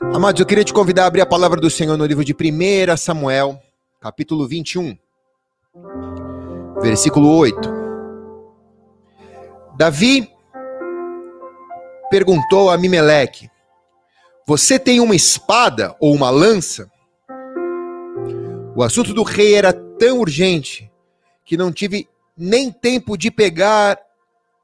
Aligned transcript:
Amados, 0.00 0.38
eu 0.38 0.46
queria 0.46 0.62
te 0.62 0.72
convidar 0.72 1.04
a 1.04 1.06
abrir 1.08 1.22
a 1.22 1.26
palavra 1.26 1.60
do 1.60 1.68
Senhor 1.68 1.96
no 1.96 2.06
livro 2.06 2.24
de 2.24 2.32
1 2.32 2.96
Samuel, 2.96 3.60
capítulo 4.00 4.46
21, 4.46 4.96
versículo 6.80 7.36
8. 7.36 7.68
Davi 9.76 10.30
perguntou 12.08 12.70
a 12.70 12.78
Mimeleque: 12.78 13.50
Você 14.46 14.78
tem 14.78 15.00
uma 15.00 15.16
espada 15.16 15.96
ou 15.98 16.14
uma 16.14 16.30
lança? 16.30 16.88
O 18.76 18.84
assunto 18.84 19.12
do 19.12 19.24
rei 19.24 19.54
era 19.54 19.72
tão 19.72 20.20
urgente 20.20 20.88
que 21.44 21.56
não 21.56 21.72
tive 21.72 22.08
nem 22.36 22.70
tempo 22.70 23.16
de 23.18 23.32
pegar 23.32 23.98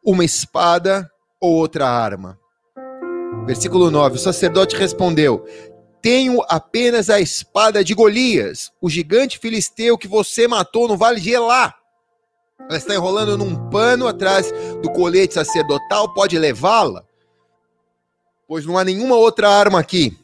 uma 0.01 0.25
espada 0.25 1.11
ou 1.41 1.55
outra 1.55 1.89
arma. 1.89 2.39
Versículo 3.47 3.91
9: 3.91 4.17
O 4.17 4.19
sacerdote 4.19 4.77
respondeu: 4.77 5.45
Tenho 6.01 6.43
apenas 6.49 7.11
a 7.11 7.21
espada 7.21 7.85
de 7.85 7.95
Golias, 7.95 8.73
o 8.81 8.89
gigante 8.89 9.39
filisteu 9.39 9.99
que 9.99 10.09
você 10.09 10.49
matou 10.49 10.89
no 10.89 10.97
vale 10.97 11.21
de 11.21 11.31
Elá. 11.31 11.75
Ela 12.59 12.79
está 12.79 12.95
enrolando 12.95 13.37
num 13.37 13.69
pano 13.69 14.07
atrás 14.09 14.51
do 14.83 14.91
colete 14.91 15.35
sacerdotal, 15.35 16.15
pode 16.15 16.39
levá-la? 16.39 17.05
Pois 18.49 18.65
não 18.65 18.79
há 18.79 18.85
nenhuma 18.85 19.17
outra 19.17 19.51
arma 19.51 19.79
aqui. 19.79 20.17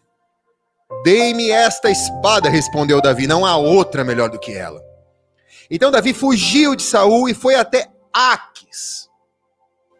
Dei-me 1.04 1.50
esta 1.50 1.90
espada, 1.90 2.48
respondeu 2.48 3.00
Davi, 3.00 3.26
não 3.26 3.44
há 3.44 3.56
outra 3.56 4.02
melhor 4.02 4.30
do 4.30 4.38
que 4.38 4.52
ela. 4.52 4.82
Então 5.70 5.90
Davi 5.90 6.14
fugiu 6.14 6.74
de 6.74 6.82
Saul 6.82 7.28
e 7.28 7.34
foi 7.34 7.54
até 7.54 7.88
Aques. 8.12 9.08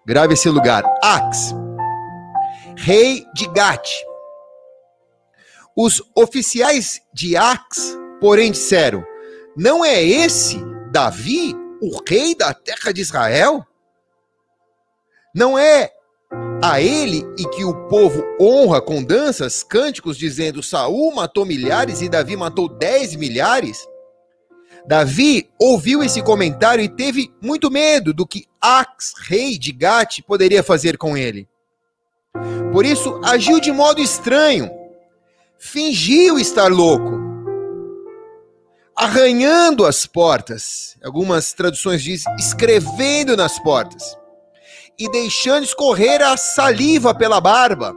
Grave 0.07 0.35
esse 0.35 0.49
lugar, 0.49 0.83
Aques 1.03 1.55
rei 2.83 3.27
de 3.35 3.47
Gate. 3.49 3.91
Os 5.77 6.03
oficiais 6.17 7.01
de 7.13 7.37
Ax, 7.37 7.99
porém, 8.21 8.51
disseram: 8.51 9.05
Não 9.55 9.85
é 9.85 10.03
esse 10.03 10.59
Davi, 10.91 11.55
o 11.83 12.03
rei 12.09 12.35
da 12.35 12.55
terra 12.55 12.91
de 12.91 13.03
Israel? 13.03 13.65
Não 15.35 15.59
é 15.59 15.91
a 16.63 16.81
ele 16.81 17.23
e 17.39 17.45
que 17.51 17.65
o 17.65 17.87
povo 17.87 18.25
honra 18.41 18.81
com 18.81 19.05
danças, 19.05 19.63
cânticos, 19.63 20.17
dizendo: 20.17 20.63
Saul 20.63 21.15
matou 21.15 21.45
milhares 21.45 22.01
e 22.01 22.09
Davi 22.09 22.35
matou 22.35 22.67
dez 22.67 23.15
milhares? 23.15 23.87
Davi 24.87 25.51
ouviu 25.61 26.03
esse 26.03 26.23
comentário 26.23 26.83
e 26.83 26.89
teve 26.89 27.31
muito 27.43 27.71
medo 27.71 28.15
do 28.15 28.27
que 28.27 28.47
Ax, 28.59 29.13
rei 29.29 29.59
de 29.59 29.71
Gate, 29.71 30.23
poderia 30.23 30.63
fazer 30.63 30.97
com 30.97 31.15
ele. 31.15 31.50
Por 32.73 32.85
isso, 32.85 33.21
agiu 33.25 33.61
de 33.61 33.73
modo 33.73 34.01
estranho, 34.01 34.71
fingiu 35.59 36.39
estar 36.39 36.71
louco, 36.71 37.19
arranhando 38.97 39.85
as 39.85 40.07
portas. 40.07 40.97
Algumas 41.03 41.53
traduções 41.53 42.03
dizem 42.03 42.33
escrevendo 42.37 43.37
nas 43.37 43.59
portas 43.59 44.17
e 44.99 45.11
deixando 45.11 45.65
escorrer 45.65 46.23
a 46.23 46.37
saliva 46.37 47.15
pela 47.15 47.41
barba. 47.41 47.97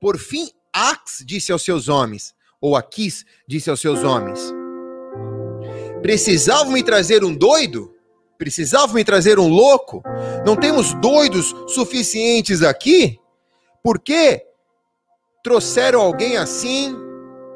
Por 0.00 0.18
fim, 0.18 0.50
Ax 0.72 1.24
disse 1.24 1.50
aos 1.50 1.62
seus 1.62 1.88
homens, 1.88 2.34
ou 2.60 2.76
Aquis 2.76 3.24
disse 3.48 3.70
aos 3.70 3.80
seus 3.80 4.04
homens: 4.04 4.52
Precisavam 6.02 6.72
me 6.72 6.82
trazer 6.82 7.24
um 7.24 7.34
doido? 7.34 7.95
Precisavam 8.38 8.94
me 8.94 9.04
trazer 9.04 9.38
um 9.38 9.48
louco? 9.48 10.02
Não 10.44 10.56
temos 10.56 10.92
doidos 10.94 11.54
suficientes 11.68 12.62
aqui? 12.62 13.18
Por 13.82 13.98
que 13.98 14.44
trouxeram 15.42 16.00
alguém 16.00 16.36
assim 16.36 16.96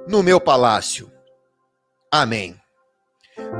no 0.08 0.22
meu 0.22 0.40
palácio? 0.40 1.10
Amém. 2.10 2.56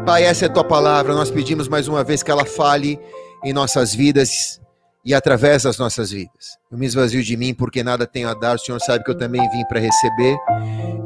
Pai, 0.05 0.25
essa 0.25 0.47
é 0.47 0.49
a 0.49 0.53
tua 0.53 0.65
palavra. 0.65 1.15
Nós 1.15 1.31
pedimos 1.31 1.69
mais 1.69 1.89
uma 1.89 2.03
vez 2.03 2.23
que 2.23 2.31
ela 2.31 2.45
fale 2.45 2.99
em 3.45 3.53
nossas 3.53 3.95
vidas 3.95 4.61
e 5.05 5.15
através 5.15 5.63
das 5.63 5.79
nossas 5.79 6.11
vidas. 6.11 6.59
Eu 6.71 6.79
me 6.79 6.87
esvazio 6.87 7.23
de 7.23 7.37
mim 7.37 7.55
porque 7.55 7.83
nada 7.83 8.07
tenho 8.07 8.29
a 8.29 8.35
dar. 8.35 8.57
O 8.57 8.59
Senhor 8.59 8.81
sabe 8.81 9.05
que 9.05 9.11
eu 9.11 9.19
também 9.19 9.49
vim 9.51 9.65
para 9.65 9.81
receber. 9.81 10.37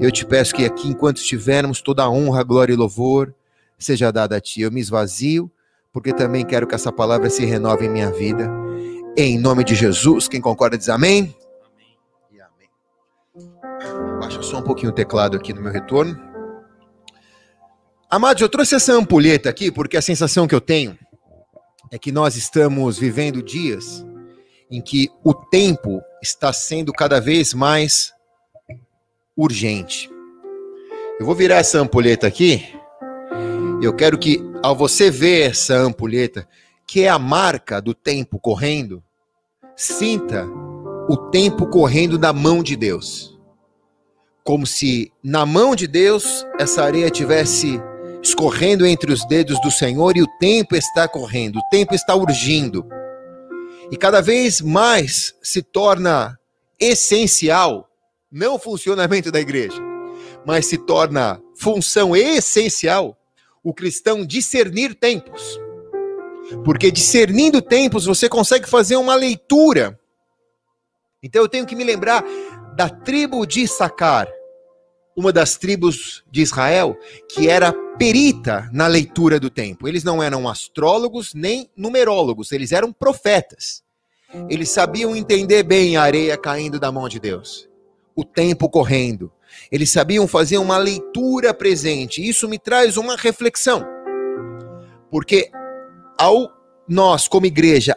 Eu 0.00 0.10
te 0.10 0.24
peço 0.24 0.54
que 0.54 0.64
aqui, 0.64 0.88
enquanto 0.88 1.18
estivermos, 1.18 1.80
toda 1.80 2.02
a 2.02 2.10
honra, 2.10 2.42
glória 2.42 2.72
e 2.72 2.76
louvor 2.76 3.34
seja 3.78 4.10
dada 4.10 4.36
a 4.36 4.40
ti. 4.40 4.62
Eu 4.62 4.72
me 4.72 4.80
esvazio 4.80 5.50
porque 5.94 6.12
também 6.12 6.44
quero 6.44 6.66
que 6.66 6.74
essa 6.74 6.90
palavra 6.90 7.30
se 7.30 7.44
renove 7.44 7.86
em 7.86 7.88
minha 7.88 8.10
vida. 8.10 8.50
Em 9.16 9.38
nome 9.38 9.62
de 9.62 9.76
Jesus, 9.76 10.26
quem 10.26 10.40
concorda 10.40 10.76
diz 10.76 10.88
amém. 10.88 11.32
Amém 11.64 11.96
e 12.32 12.40
amém. 12.40 14.18
Baixa 14.18 14.42
só 14.42 14.58
um 14.58 14.62
pouquinho 14.62 14.90
o 14.90 14.94
teclado 14.94 15.36
aqui 15.36 15.52
no 15.52 15.62
meu 15.62 15.72
retorno. 15.72 16.20
Amados, 18.10 18.42
eu 18.42 18.48
trouxe 18.48 18.74
essa 18.74 18.92
ampulheta 18.92 19.48
aqui 19.48 19.70
porque 19.70 19.96
a 19.96 20.02
sensação 20.02 20.48
que 20.48 20.54
eu 20.54 20.60
tenho 20.60 20.98
é 21.92 21.98
que 21.98 22.10
nós 22.10 22.34
estamos 22.34 22.98
vivendo 22.98 23.40
dias 23.40 24.04
em 24.68 24.82
que 24.82 25.08
o 25.22 25.32
tempo 25.32 26.02
está 26.20 26.52
sendo 26.52 26.92
cada 26.92 27.20
vez 27.20 27.54
mais 27.54 28.12
urgente. 29.36 30.10
Eu 31.20 31.26
vou 31.26 31.36
virar 31.36 31.58
essa 31.58 31.78
ampulheta 31.78 32.26
aqui 32.26 32.73
eu 33.84 33.92
quero 33.94 34.18
que, 34.18 34.40
ao 34.62 34.74
você 34.74 35.10
ver 35.10 35.50
essa 35.50 35.74
ampulheta, 35.74 36.48
que 36.86 37.02
é 37.02 37.08
a 37.08 37.18
marca 37.18 37.80
do 37.80 37.94
tempo 37.94 38.38
correndo, 38.38 39.02
sinta 39.76 40.46
o 41.08 41.16
tempo 41.30 41.66
correndo 41.66 42.18
na 42.18 42.32
mão 42.32 42.62
de 42.62 42.76
Deus. 42.76 43.38
Como 44.42 44.66
se 44.66 45.12
na 45.22 45.44
mão 45.44 45.74
de 45.74 45.86
Deus 45.86 46.46
essa 46.58 46.82
areia 46.82 47.10
tivesse 47.10 47.80
escorrendo 48.22 48.86
entre 48.86 49.12
os 49.12 49.26
dedos 49.26 49.60
do 49.60 49.70
Senhor 49.70 50.16
e 50.16 50.22
o 50.22 50.38
tempo 50.38 50.74
está 50.74 51.06
correndo, 51.06 51.58
o 51.58 51.68
tempo 51.70 51.94
está 51.94 52.14
urgindo. 52.14 52.86
E 53.90 53.96
cada 53.96 54.22
vez 54.22 54.60
mais 54.60 55.34
se 55.42 55.62
torna 55.62 56.38
essencial, 56.80 57.88
não 58.32 58.54
o 58.54 58.58
funcionamento 58.58 59.30
da 59.30 59.40
igreja, 59.40 59.80
mas 60.46 60.66
se 60.66 60.78
torna 60.78 61.40
função 61.54 62.16
essencial 62.16 63.18
o 63.64 63.72
cristão 63.72 64.26
discernir 64.26 64.94
tempos. 64.94 65.58
Porque 66.62 66.90
discernindo 66.90 67.62
tempos 67.62 68.04
você 68.04 68.28
consegue 68.28 68.68
fazer 68.68 68.96
uma 68.96 69.14
leitura. 69.14 69.98
Então 71.22 71.40
eu 71.40 71.48
tenho 71.48 71.64
que 71.64 71.74
me 71.74 71.82
lembrar 71.82 72.22
da 72.76 72.90
tribo 72.90 73.46
de 73.46 73.66
Sacar, 73.66 74.28
uma 75.16 75.32
das 75.32 75.56
tribos 75.56 76.22
de 76.30 76.42
Israel 76.42 76.98
que 77.32 77.48
era 77.48 77.72
perita 77.96 78.68
na 78.72 78.86
leitura 78.86 79.40
do 79.40 79.48
tempo. 79.48 79.88
Eles 79.88 80.04
não 80.04 80.22
eram 80.22 80.46
astrólogos 80.46 81.32
nem 81.32 81.70
numerólogos, 81.74 82.52
eles 82.52 82.72
eram 82.72 82.92
profetas. 82.92 83.82
Eles 84.50 84.68
sabiam 84.68 85.16
entender 85.16 85.62
bem 85.62 85.96
a 85.96 86.02
areia 86.02 86.36
caindo 86.36 86.78
da 86.78 86.90
mão 86.90 87.08
de 87.08 87.20
Deus, 87.20 87.68
o 88.16 88.24
tempo 88.24 88.68
correndo, 88.68 89.32
eles 89.70 89.90
sabiam 89.90 90.26
fazer 90.28 90.58
uma 90.58 90.76
leitura 90.76 91.52
presente. 91.52 92.26
Isso 92.26 92.48
me 92.48 92.58
traz 92.58 92.96
uma 92.96 93.16
reflexão. 93.16 93.84
Porque 95.10 95.50
ao 96.18 96.50
nós, 96.88 97.26
como 97.28 97.46
igreja, 97.46 97.96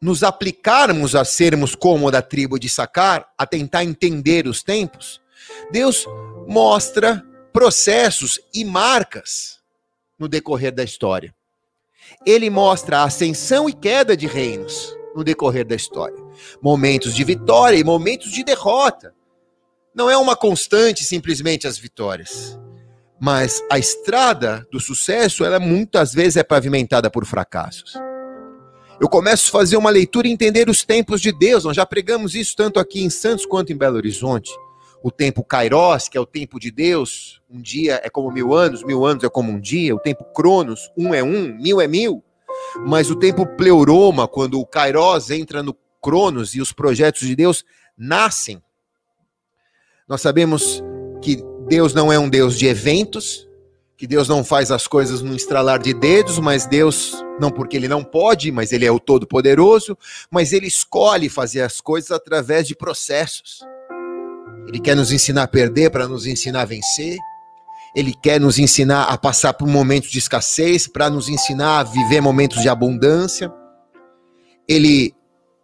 nos 0.00 0.22
aplicarmos 0.22 1.14
a 1.14 1.24
sermos 1.24 1.74
como 1.74 2.10
da 2.10 2.22
tribo 2.22 2.58
de 2.58 2.68
Sacar, 2.68 3.28
a 3.36 3.46
tentar 3.46 3.84
entender 3.84 4.46
os 4.46 4.62
tempos, 4.62 5.20
Deus 5.70 6.06
mostra 6.46 7.24
processos 7.52 8.40
e 8.54 8.64
marcas 8.64 9.58
no 10.18 10.28
decorrer 10.28 10.72
da 10.72 10.84
história. 10.84 11.34
Ele 12.24 12.48
mostra 12.48 12.98
a 12.98 13.04
ascensão 13.04 13.68
e 13.68 13.72
queda 13.72 14.16
de 14.16 14.26
reinos 14.26 14.96
no 15.14 15.24
decorrer 15.24 15.66
da 15.66 15.74
história. 15.74 16.16
Momentos 16.62 17.14
de 17.14 17.24
vitória 17.24 17.76
e 17.76 17.84
momentos 17.84 18.32
de 18.32 18.44
derrota. 18.44 19.14
Não 19.98 20.08
é 20.08 20.16
uma 20.16 20.36
constante 20.36 21.02
simplesmente 21.02 21.66
as 21.66 21.76
vitórias. 21.76 22.56
Mas 23.18 23.60
a 23.68 23.80
estrada 23.80 24.64
do 24.70 24.78
sucesso, 24.78 25.44
ela 25.44 25.58
muitas 25.58 26.14
vezes 26.14 26.36
é 26.36 26.44
pavimentada 26.44 27.10
por 27.10 27.26
fracassos. 27.26 27.94
Eu 29.00 29.08
começo 29.08 29.48
a 29.48 29.58
fazer 29.58 29.76
uma 29.76 29.90
leitura 29.90 30.28
e 30.28 30.30
entender 30.30 30.70
os 30.70 30.84
tempos 30.84 31.20
de 31.20 31.32
Deus. 31.32 31.64
Nós 31.64 31.74
já 31.74 31.84
pregamos 31.84 32.36
isso 32.36 32.54
tanto 32.54 32.78
aqui 32.78 33.02
em 33.02 33.10
Santos 33.10 33.44
quanto 33.44 33.72
em 33.72 33.76
Belo 33.76 33.96
Horizonte. 33.96 34.52
O 35.02 35.10
tempo 35.10 35.42
Kairos, 35.42 36.08
que 36.08 36.16
é 36.16 36.20
o 36.20 36.26
tempo 36.26 36.60
de 36.60 36.70
Deus, 36.70 37.42
um 37.50 37.60
dia 37.60 38.00
é 38.04 38.08
como 38.08 38.30
mil 38.30 38.54
anos, 38.54 38.84
mil 38.84 39.04
anos 39.04 39.24
é 39.24 39.28
como 39.28 39.50
um 39.50 39.58
dia. 39.58 39.96
O 39.96 39.98
tempo 39.98 40.22
Cronos, 40.32 40.92
um 40.96 41.12
é 41.12 41.24
um, 41.24 41.58
mil 41.60 41.80
é 41.80 41.88
mil. 41.88 42.22
Mas 42.86 43.10
o 43.10 43.16
tempo 43.16 43.44
Pleuroma, 43.44 44.28
quando 44.28 44.60
o 44.60 44.66
Kairos 44.66 45.28
entra 45.28 45.60
no 45.60 45.76
Cronos 46.00 46.54
e 46.54 46.60
os 46.60 46.72
projetos 46.72 47.26
de 47.26 47.34
Deus 47.34 47.64
nascem, 47.96 48.62
nós 50.08 50.22
sabemos 50.22 50.82
que 51.20 51.42
Deus 51.68 51.92
não 51.92 52.10
é 52.10 52.18
um 52.18 52.30
Deus 52.30 52.58
de 52.58 52.66
eventos, 52.66 53.46
que 53.96 54.06
Deus 54.06 54.28
não 54.28 54.42
faz 54.42 54.70
as 54.70 54.86
coisas 54.86 55.20
num 55.20 55.34
estralar 55.34 55.80
de 55.80 55.92
dedos, 55.92 56.38
mas 56.38 56.64
Deus, 56.64 57.22
não 57.38 57.50
porque 57.50 57.76
ele 57.76 57.88
não 57.88 58.02
pode, 58.02 58.50
mas 58.50 58.72
ele 58.72 58.86
é 58.86 58.90
o 58.90 59.00
Todo-Poderoso, 59.00 59.98
mas 60.30 60.52
ele 60.52 60.66
escolhe 60.66 61.28
fazer 61.28 61.60
as 61.60 61.80
coisas 61.80 62.10
através 62.10 62.66
de 62.66 62.74
processos. 62.74 63.60
Ele 64.68 64.78
quer 64.78 64.94
nos 64.94 65.12
ensinar 65.12 65.42
a 65.42 65.48
perder 65.48 65.90
para 65.90 66.06
nos 66.06 66.26
ensinar 66.26 66.62
a 66.62 66.64
vencer. 66.64 67.18
Ele 67.94 68.14
quer 68.14 68.40
nos 68.40 68.58
ensinar 68.58 69.04
a 69.04 69.18
passar 69.18 69.54
por 69.54 69.66
momentos 69.66 70.10
de 70.10 70.18
escassez 70.18 70.86
para 70.86 71.10
nos 71.10 71.28
ensinar 71.28 71.80
a 71.80 71.84
viver 71.84 72.20
momentos 72.20 72.62
de 72.62 72.68
abundância. 72.68 73.52
Ele 74.68 75.14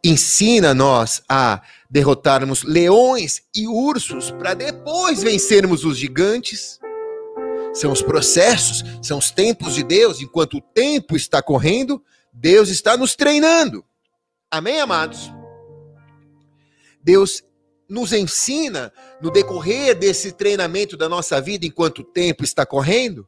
ensina 0.03 0.75
nós 0.75 1.23
a 1.29 1.63
derrotarmos 1.95 2.65
leões 2.65 3.43
e 3.55 3.69
ursos 3.69 4.33
para 4.33 4.53
depois 4.53 5.23
vencermos 5.23 5.85
os 5.85 5.97
gigantes. 5.97 6.81
São 7.73 7.93
os 7.93 8.03
processos, 8.03 8.83
são 9.01 9.17
os 9.17 9.31
tempos 9.31 9.77
de 9.77 9.85
Deus. 9.85 10.21
Enquanto 10.21 10.57
o 10.57 10.61
tempo 10.61 11.15
está 11.15 11.41
correndo, 11.41 12.03
Deus 12.33 12.69
está 12.69 12.97
nos 12.97 13.15
treinando. 13.15 13.85
Amém, 14.51 14.81
amados? 14.81 15.33
Deus 17.01 17.45
nos 17.89 18.13
ensina 18.13 18.93
no 19.23 19.31
decorrer 19.31 19.97
desse 19.97 20.33
treinamento 20.33 20.97
da 20.97 21.09
nossa 21.09 21.41
vida, 21.41 21.65
enquanto 21.65 22.01
o 22.01 22.05
tempo 22.05 22.43
está 22.43 22.67
correndo, 22.67 23.25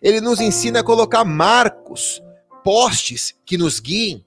ele 0.00 0.22
nos 0.22 0.40
ensina 0.40 0.80
a 0.80 0.84
colocar 0.84 1.22
marcos, 1.22 2.22
postes 2.64 3.34
que 3.44 3.58
nos 3.58 3.78
guiem, 3.78 4.24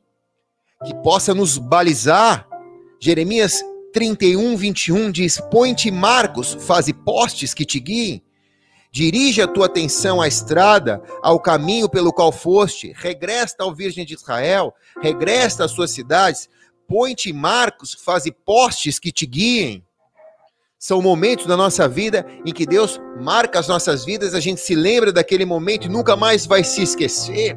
que 0.85 0.93
possa 1.01 1.33
nos 1.33 1.57
balizar. 1.57 2.47
Jeremias 3.01 3.63
31, 3.91 4.55
21 4.55 5.11
diz: 5.11 5.41
Põe-te 5.51 5.89
marcos, 5.91 6.57
faze 6.59 6.93
postes 6.93 7.53
que 7.53 7.65
te 7.65 7.79
guiem. 7.79 8.23
Dirige 8.91 9.41
a 9.41 9.47
tua 9.47 9.67
atenção 9.67 10.19
à 10.19 10.27
estrada, 10.27 11.01
ao 11.21 11.39
caminho 11.39 11.87
pelo 11.87 12.11
qual 12.11 12.31
foste, 12.31 12.91
regresta 12.95 13.63
ao 13.63 13.73
Virgem 13.73 14.03
de 14.03 14.15
Israel, 14.15 14.73
regresta 14.99 15.63
às 15.63 15.71
suas 15.71 15.91
cidades, 15.91 16.49
põe-te 16.87 17.31
marcos, 17.31 17.93
faze 17.93 18.31
postes 18.31 18.97
que 18.97 19.11
te 19.11 19.27
guiem. 19.27 19.85
São 20.79 21.01
momentos 21.01 21.45
da 21.45 21.55
nossa 21.55 21.87
vida 21.87 22.25
em 22.43 22.51
que 22.51 22.65
Deus 22.65 22.99
marca 23.21 23.59
as 23.59 23.67
nossas 23.67 24.03
vidas, 24.05 24.33
a 24.33 24.39
gente 24.39 24.61
se 24.61 24.73
lembra 24.73 25.11
daquele 25.11 25.45
momento 25.45 25.85
e 25.85 25.89
nunca 25.89 26.15
mais 26.15 26.47
vai 26.47 26.63
se 26.63 26.81
esquecer. 26.81 27.55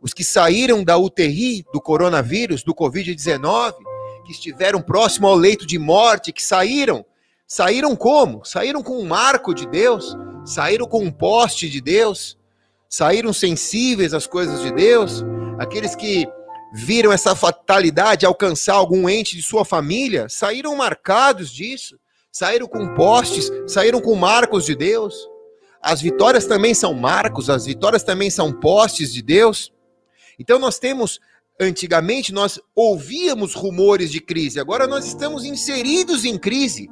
Os 0.00 0.14
que 0.14 0.24
saíram 0.24 0.84
da 0.84 0.96
UTI 0.96 1.64
do 1.72 1.80
coronavírus, 1.80 2.62
do 2.62 2.74
Covid-19, 2.74 3.74
que 4.26 4.32
estiveram 4.32 4.82
próximo 4.82 5.26
ao 5.26 5.36
leito 5.36 5.66
de 5.66 5.78
morte, 5.78 6.32
que 6.32 6.42
saíram, 6.42 7.04
saíram 7.46 7.94
como? 7.94 8.44
Saíram 8.44 8.82
com 8.82 8.98
um 8.98 9.06
marco 9.06 9.54
de 9.54 9.66
Deus, 9.66 10.16
saíram 10.44 10.86
com 10.86 11.02
um 11.02 11.10
poste 11.10 11.70
de 11.70 11.80
Deus, 11.80 12.36
saíram 12.88 13.32
sensíveis 13.32 14.12
às 14.12 14.26
coisas 14.26 14.60
de 14.60 14.72
Deus, 14.72 15.24
aqueles 15.58 15.94
que 15.94 16.26
viram 16.74 17.12
essa 17.12 17.34
fatalidade 17.34 18.26
alcançar 18.26 18.74
algum 18.74 19.08
ente 19.08 19.36
de 19.36 19.42
sua 19.42 19.64
família, 19.64 20.28
saíram 20.28 20.74
marcados 20.76 21.50
disso, 21.50 21.98
saíram 22.30 22.66
com 22.66 22.94
postes, 22.94 23.50
saíram 23.66 24.00
com 24.00 24.14
marcos 24.14 24.66
de 24.66 24.74
Deus. 24.74 25.14
As 25.80 26.00
vitórias 26.00 26.46
também 26.46 26.74
são 26.74 26.92
marcos, 26.92 27.48
as 27.48 27.64
vitórias 27.64 28.02
também 28.02 28.28
são 28.28 28.52
postes 28.52 29.12
de 29.12 29.22
Deus. 29.22 29.72
Então 30.38 30.58
nós 30.58 30.78
temos 30.78 31.20
antigamente 31.60 32.32
nós 32.32 32.60
ouvíamos 32.74 33.54
rumores 33.54 34.10
de 34.10 34.20
crise, 34.20 34.60
agora 34.60 34.86
nós 34.86 35.06
estamos 35.06 35.44
inseridos 35.44 36.24
em 36.24 36.38
crise. 36.38 36.88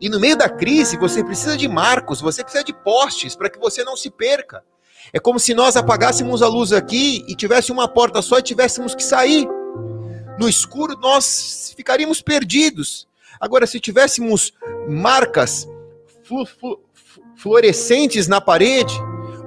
E 0.00 0.08
no 0.08 0.18
meio 0.18 0.36
da 0.36 0.48
crise, 0.48 0.96
você 0.96 1.22
precisa 1.22 1.56
de 1.56 1.68
marcos, 1.68 2.20
você 2.20 2.42
precisa 2.42 2.64
de 2.64 2.72
postes 2.72 3.36
para 3.36 3.50
que 3.50 3.58
você 3.58 3.84
não 3.84 3.96
se 3.96 4.10
perca. 4.10 4.64
É 5.12 5.18
como 5.20 5.38
se 5.38 5.52
nós 5.52 5.76
apagássemos 5.76 6.40
a 6.40 6.48
luz 6.48 6.72
aqui 6.72 7.22
e 7.28 7.34
tivesse 7.34 7.70
uma 7.70 7.86
porta 7.86 8.22
só 8.22 8.38
e 8.38 8.42
tivéssemos 8.42 8.94
que 8.94 9.02
sair. 9.02 9.46
No 10.38 10.48
escuro 10.48 10.96
nós 10.98 11.74
ficaríamos 11.76 12.22
perdidos. 12.22 13.06
Agora, 13.38 13.66
se 13.66 13.78
tivéssemos 13.78 14.52
marcas 14.88 15.68
flu 16.24 16.46
flu 16.46 16.80
fluorescentes 17.36 18.28
na 18.28 18.40
parede 18.40 18.94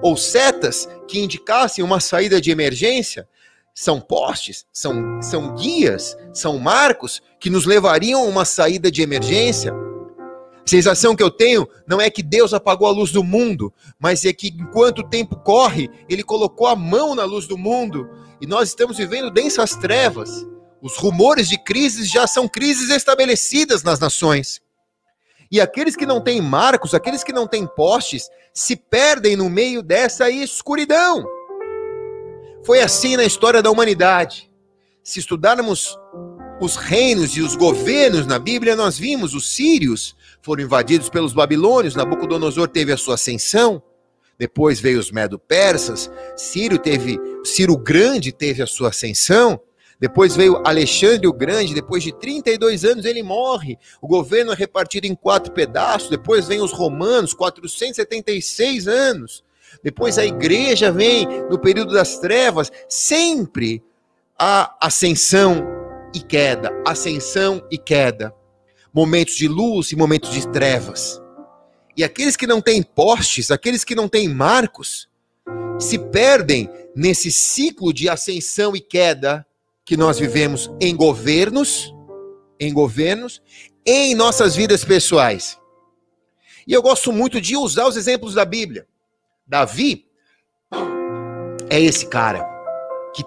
ou 0.01 0.17
setas 0.17 0.89
que 1.07 1.19
indicassem 1.19 1.83
uma 1.83 1.99
saída 1.99 2.41
de 2.41 2.49
emergência, 2.49 3.27
são 3.73 3.99
postes, 3.99 4.65
são, 4.71 5.21
são 5.21 5.55
guias, 5.55 6.17
são 6.33 6.59
marcos 6.59 7.21
que 7.39 7.49
nos 7.49 7.65
levariam 7.65 8.21
a 8.21 8.27
uma 8.27 8.45
saída 8.45 8.91
de 8.91 9.01
emergência 9.01 9.73
a 10.65 10.69
sensação 10.69 11.13
que 11.13 11.21
eu 11.21 11.29
tenho 11.29 11.67
não 11.85 11.99
é 11.99 12.09
que 12.09 12.23
Deus 12.23 12.53
apagou 12.53 12.87
a 12.87 12.91
luz 12.91 13.11
do 13.11 13.21
mundo, 13.21 13.73
mas 13.99 14.23
é 14.23 14.31
que 14.31 14.47
enquanto 14.47 14.99
o 14.99 15.09
tempo 15.09 15.35
corre, 15.35 15.89
Ele 16.09 16.23
colocou 16.23 16.67
a 16.67 16.75
mão 16.75 17.13
na 17.13 17.25
luz 17.25 17.45
do 17.45 17.57
mundo 17.57 18.09
e 18.39 18.47
nós 18.47 18.69
estamos 18.69 18.97
vivendo 18.97 19.29
densas 19.29 19.75
trevas. 19.75 20.47
Os 20.81 20.95
rumores 20.95 21.49
de 21.49 21.57
crises 21.57 22.09
já 22.09 22.25
são 22.25 22.47
crises 22.47 22.89
estabelecidas 22.89 23.83
nas 23.83 23.99
nações. 23.99 24.61
E 25.51 25.59
aqueles 25.59 25.97
que 25.97 26.05
não 26.05 26.21
têm 26.21 26.41
marcos, 26.41 26.93
aqueles 26.93 27.23
que 27.23 27.33
não 27.33 27.45
têm 27.45 27.67
postes, 27.67 28.29
se 28.53 28.75
perdem 28.75 29.35
no 29.35 29.49
meio 29.49 29.83
dessa 29.83 30.29
escuridão. 30.29 31.25
Foi 32.65 32.81
assim 32.81 33.17
na 33.17 33.25
história 33.25 33.61
da 33.61 33.69
humanidade. 33.69 34.49
Se 35.03 35.19
estudarmos 35.19 35.97
os 36.61 36.75
reinos 36.75 37.35
e 37.35 37.41
os 37.41 37.55
governos 37.55 38.25
na 38.25 38.39
Bíblia, 38.39 38.75
nós 38.75 38.97
vimos 38.97 39.33
os 39.33 39.53
sírios 39.53 40.15
foram 40.43 40.63
invadidos 40.63 41.09
pelos 41.09 41.33
babilônios, 41.33 41.95
Nabucodonosor 41.95 42.67
teve 42.67 42.91
a 42.91 42.97
sua 42.97 43.15
ascensão, 43.15 43.81
depois 44.37 44.79
veio 44.79 44.99
os 44.99 45.09
medo-persas, 45.09 46.11
Ciro 46.35 46.77
teve, 46.77 47.17
Ciro 47.45 47.77
Grande 47.77 48.31
teve 48.33 48.61
a 48.61 48.67
sua 48.67 48.89
ascensão, 48.89 49.59
depois 49.97 50.35
veio 50.35 50.61
Alexandre 50.65 51.27
o 51.27 51.31
Grande, 51.31 51.73
depois 51.73 52.03
de 52.03 52.11
32 52.11 52.83
anos 52.83 53.05
ele 53.05 53.23
morre. 53.23 53.77
O 54.01 54.07
governo 54.07 54.51
é 54.51 54.55
repartido 54.55 55.07
em 55.07 55.15
quatro 55.15 55.53
pedaços, 55.53 56.09
depois 56.09 56.45
vem 56.45 56.59
os 56.59 56.73
romanos, 56.73 57.33
476 57.33 58.85
anos. 58.85 59.45
Depois 59.81 60.17
a 60.17 60.25
igreja 60.25 60.91
vem 60.91 61.25
no 61.49 61.57
período 61.57 61.93
das 61.93 62.19
trevas, 62.19 62.71
sempre 62.89 63.81
a 64.37 64.75
ascensão 64.81 65.65
e 66.13 66.19
queda, 66.19 66.71
ascensão 66.85 67.65
e 67.71 67.77
queda 67.77 68.33
momentos 68.93 69.35
de 69.35 69.47
luz 69.47 69.91
e 69.91 69.95
momentos 69.95 70.31
de 70.31 70.47
trevas. 70.49 71.19
E 71.97 72.03
aqueles 72.03 72.35
que 72.35 72.45
não 72.45 72.61
têm 72.61 72.83
postes, 72.83 73.49
aqueles 73.49 73.83
que 73.83 73.95
não 73.95 74.07
têm 74.07 74.27
marcos, 74.27 75.09
se 75.79 75.97
perdem 75.97 76.69
nesse 76.95 77.31
ciclo 77.31 77.91
de 77.91 78.07
ascensão 78.07 78.75
e 78.75 78.79
queda 78.79 79.45
que 79.83 79.97
nós 79.97 80.19
vivemos 80.19 80.71
em 80.79 80.95
governos, 80.95 81.93
em 82.59 82.71
governos, 82.71 83.41
em 83.85 84.15
nossas 84.15 84.55
vidas 84.55 84.85
pessoais. 84.85 85.59
E 86.65 86.73
eu 86.73 86.81
gosto 86.81 87.11
muito 87.11 87.41
de 87.41 87.57
usar 87.57 87.87
os 87.87 87.97
exemplos 87.97 88.33
da 88.33 88.45
Bíblia. 88.45 88.87
Davi 89.53 90.07
é 91.69 91.79
esse 91.79 92.07
cara 92.07 92.43
que 93.13 93.23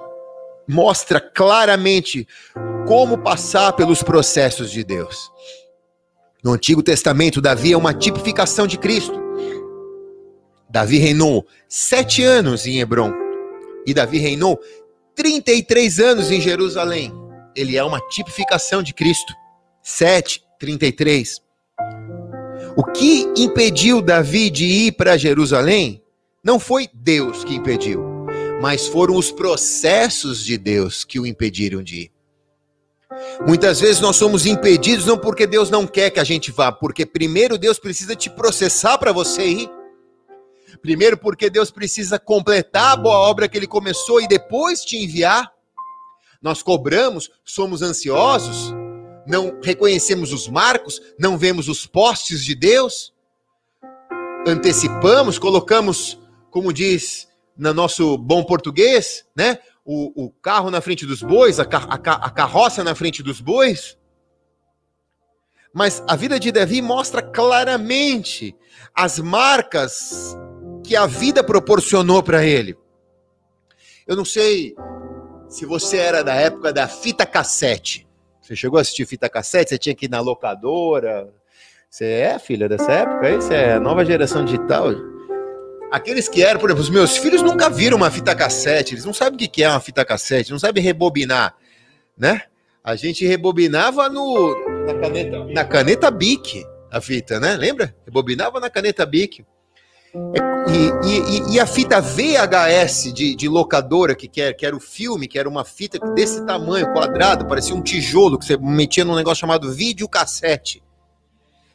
mostra 0.67 1.21
claramente 1.21 2.27
como 2.85 3.17
passar 3.17 3.75
pelos 3.75 4.03
processos 4.03 4.73
de 4.73 4.83
Deus. 4.83 5.31
No 6.43 6.55
Antigo 6.55 6.83
Testamento, 6.83 7.41
Davi 7.41 7.75
é 7.75 7.77
uma 7.77 7.95
tipificação 7.95 8.67
de 8.67 8.77
Cristo. 8.77 9.15
Davi 10.69 10.99
reinou 10.99 11.47
sete 11.69 12.25
anos 12.25 12.67
em 12.67 12.81
Hebron 12.81 13.13
e 13.87 13.95
Davi 13.95 14.19
reinou 14.19 14.59
33 15.15 16.01
anos 16.01 16.33
em 16.33 16.41
Jerusalém. 16.41 17.13
Ele 17.55 17.77
é 17.77 17.85
uma 17.85 18.01
tipificação 18.01 18.83
de 18.83 18.93
Cristo. 18.93 19.33
7, 19.81 20.43
33. 20.59 21.41
O 22.77 22.83
que 22.83 23.33
impediu 23.37 24.03
Davi 24.03 24.51
de 24.51 24.65
ir 24.65 24.93
para 24.97 25.17
Jerusalém 25.17 26.03
não 26.47 26.61
foi 26.61 26.89
Deus 26.95 27.43
que 27.43 27.57
impediu, 27.57 28.05
mas 28.63 28.87
foram 28.87 29.17
os 29.17 29.33
processos 29.33 30.45
de 30.45 30.57
Deus 30.57 31.03
que 31.03 31.19
o 31.19 31.27
impediram 31.27 31.83
de 31.83 32.03
ir. 32.03 32.13
Muitas 33.45 33.81
vezes 33.81 34.01
nós 34.01 34.15
somos 34.15 34.47
impedidos 34.47 35.05
não 35.05 35.19
porque 35.19 35.45
Deus 35.45 35.71
não 35.71 35.89
quer 35.89 36.09
que 36.09 36.21
a 36.21 36.25
gente 36.25 36.53
vá, 36.53 36.71
porque 36.71 37.05
primeiro 37.05 37.59
Deus 37.59 37.81
precisa 37.81 38.15
te 38.15 38.31
processar 38.31 38.97
para 38.97 39.11
você 39.11 39.45
ir. 39.45 39.71
Primeiro 40.81 41.19
porque 41.19 41.51
Deus 41.51 41.73
precisa 41.73 42.17
completar 42.17 42.93
a 42.93 42.97
boa 42.97 43.17
obra 43.29 43.49
que 43.49 43.59
ele 43.59 43.67
começou 43.67 44.21
e 44.21 44.29
depois 44.29 44.85
te 44.85 44.97
enviar. 44.97 45.53
Nós 46.41 46.63
cobramos, 46.63 47.29
somos 47.45 47.83
ansiosos, 47.83 48.73
não 49.27 49.59
reconhecemos 49.61 50.33
os 50.33 50.47
marcos, 50.47 51.03
não 51.19 51.37
vemos 51.37 51.69
os 51.69 51.87
postes 51.87 52.45
de 52.45 52.55
Deus. 52.55 53.13
Antecipamos, 54.47 55.41
colocamos, 55.41 56.21
como 56.57 56.73
diz 56.73 57.29
no 57.55 57.75
nosso 57.75 58.17
bom 58.17 58.43
português, 58.43 59.27
né? 59.37 59.59
o, 59.85 60.25
o 60.25 60.31
carro 60.31 60.71
na 60.71 60.81
frente 60.81 61.05
dos 61.05 61.23
bois, 61.23 61.61
a, 61.61 61.65
a, 61.65 61.95
a 61.95 62.31
carroça 62.31 62.83
na 62.83 62.95
frente 62.95 63.23
dos 63.23 63.43
bois. 63.43 63.99
Mas 65.71 66.03
a 66.09 66.17
vida 66.17 66.41
de 66.41 66.51
Davi 66.51 66.81
mostra 66.81 67.21
claramente 67.21 68.57
as 68.95 69.19
marcas 69.19 70.35
que 70.83 70.97
a 70.97 71.05
vida 71.05 71.45
proporcionou 71.45 72.23
para 72.23 72.43
ele. 72.43 72.75
Eu 74.07 74.17
não 74.17 74.25
sei 74.25 74.75
se 75.51 75.67
você 75.67 75.99
era 75.99 76.25
da 76.25 76.37
época 76.37 76.73
da 76.73 76.89
fita 76.89 77.27
cassete. 77.27 78.09
Você 78.41 78.57
chegou 78.57 78.79
a 78.79 78.81
assistir 78.81 79.05
fita 79.05 79.29
cassete? 79.29 79.69
Você 79.69 79.79
tinha 79.79 79.95
que 79.95 80.07
ir 80.07 80.11
na 80.11 80.21
locadora, 80.21 81.31
Você 81.91 82.07
é 82.07 82.39
filha 82.39 82.67
dessa 82.67 82.91
época? 82.91 83.29
Isso 83.29 83.53
é 83.53 83.75
a 83.75 83.81
nova 83.81 84.07
geração 84.07 84.43
digital? 84.43 85.16
Aqueles 85.91 86.29
que 86.29 86.43
eram, 86.43 86.59
por 86.59 86.69
exemplo, 86.69 86.83
os 86.83 86.91
meus 86.91 87.17
filhos 87.17 87.43
nunca 87.43 87.71
viram 87.71 87.97
uma 87.97 88.11
fita 88.11 88.35
cassete, 88.35 88.95
eles 88.95 89.05
não 89.05 89.15
sabem 89.15 89.47
o 89.47 89.51
que 89.51 89.63
é 89.63 89.69
uma 89.69 89.81
fita 89.81 90.05
cassete, 90.05 90.51
não 90.51 90.59
sabem 90.59 90.83
rebobinar, 90.83 91.55
né? 92.19 92.43
A 92.83 92.97
gente 92.97 93.27
rebobinava 93.27 94.09
no, 94.09 94.55
na, 94.87 94.95
caneta, 94.95 95.45
na 95.45 95.65
caneta 95.65 96.11
Bic 96.11 96.65
a 96.91 97.01
fita, 97.01 97.41
né? 97.41 97.57
Lembra? 97.57 97.95
Rebobinava 98.05 98.61
na 98.61 98.71
caneta 98.71 99.05
Bic. 99.05 99.45
E, 100.69 101.09
e, 101.09 101.55
e, 101.55 101.61
a 101.61 101.67
fita 101.67 102.01
VHS 102.01 103.13
de, 103.13 103.35
de 103.37 103.49
locadora, 103.49 104.15
que, 104.15 104.27
que, 104.27 104.41
era, 104.41 104.55
que 104.55 104.65
era 104.65 104.75
o 104.75 104.81
filme, 104.81 105.29
que 105.29 105.39
era 105.39 105.49
uma 105.49 105.65
fita 105.65 105.99
desse 106.15 106.45
tamanho, 106.45 106.93
quadrado, 106.93 107.47
parecia 107.47 107.75
um 107.75 107.83
tijolo, 107.83 108.39
que 108.39 108.45
você 108.45 108.57
metia 108.57 109.05
num 109.05 109.15
negócio 109.15 109.41
chamado 109.41 109.73
videocassete. 109.73 110.83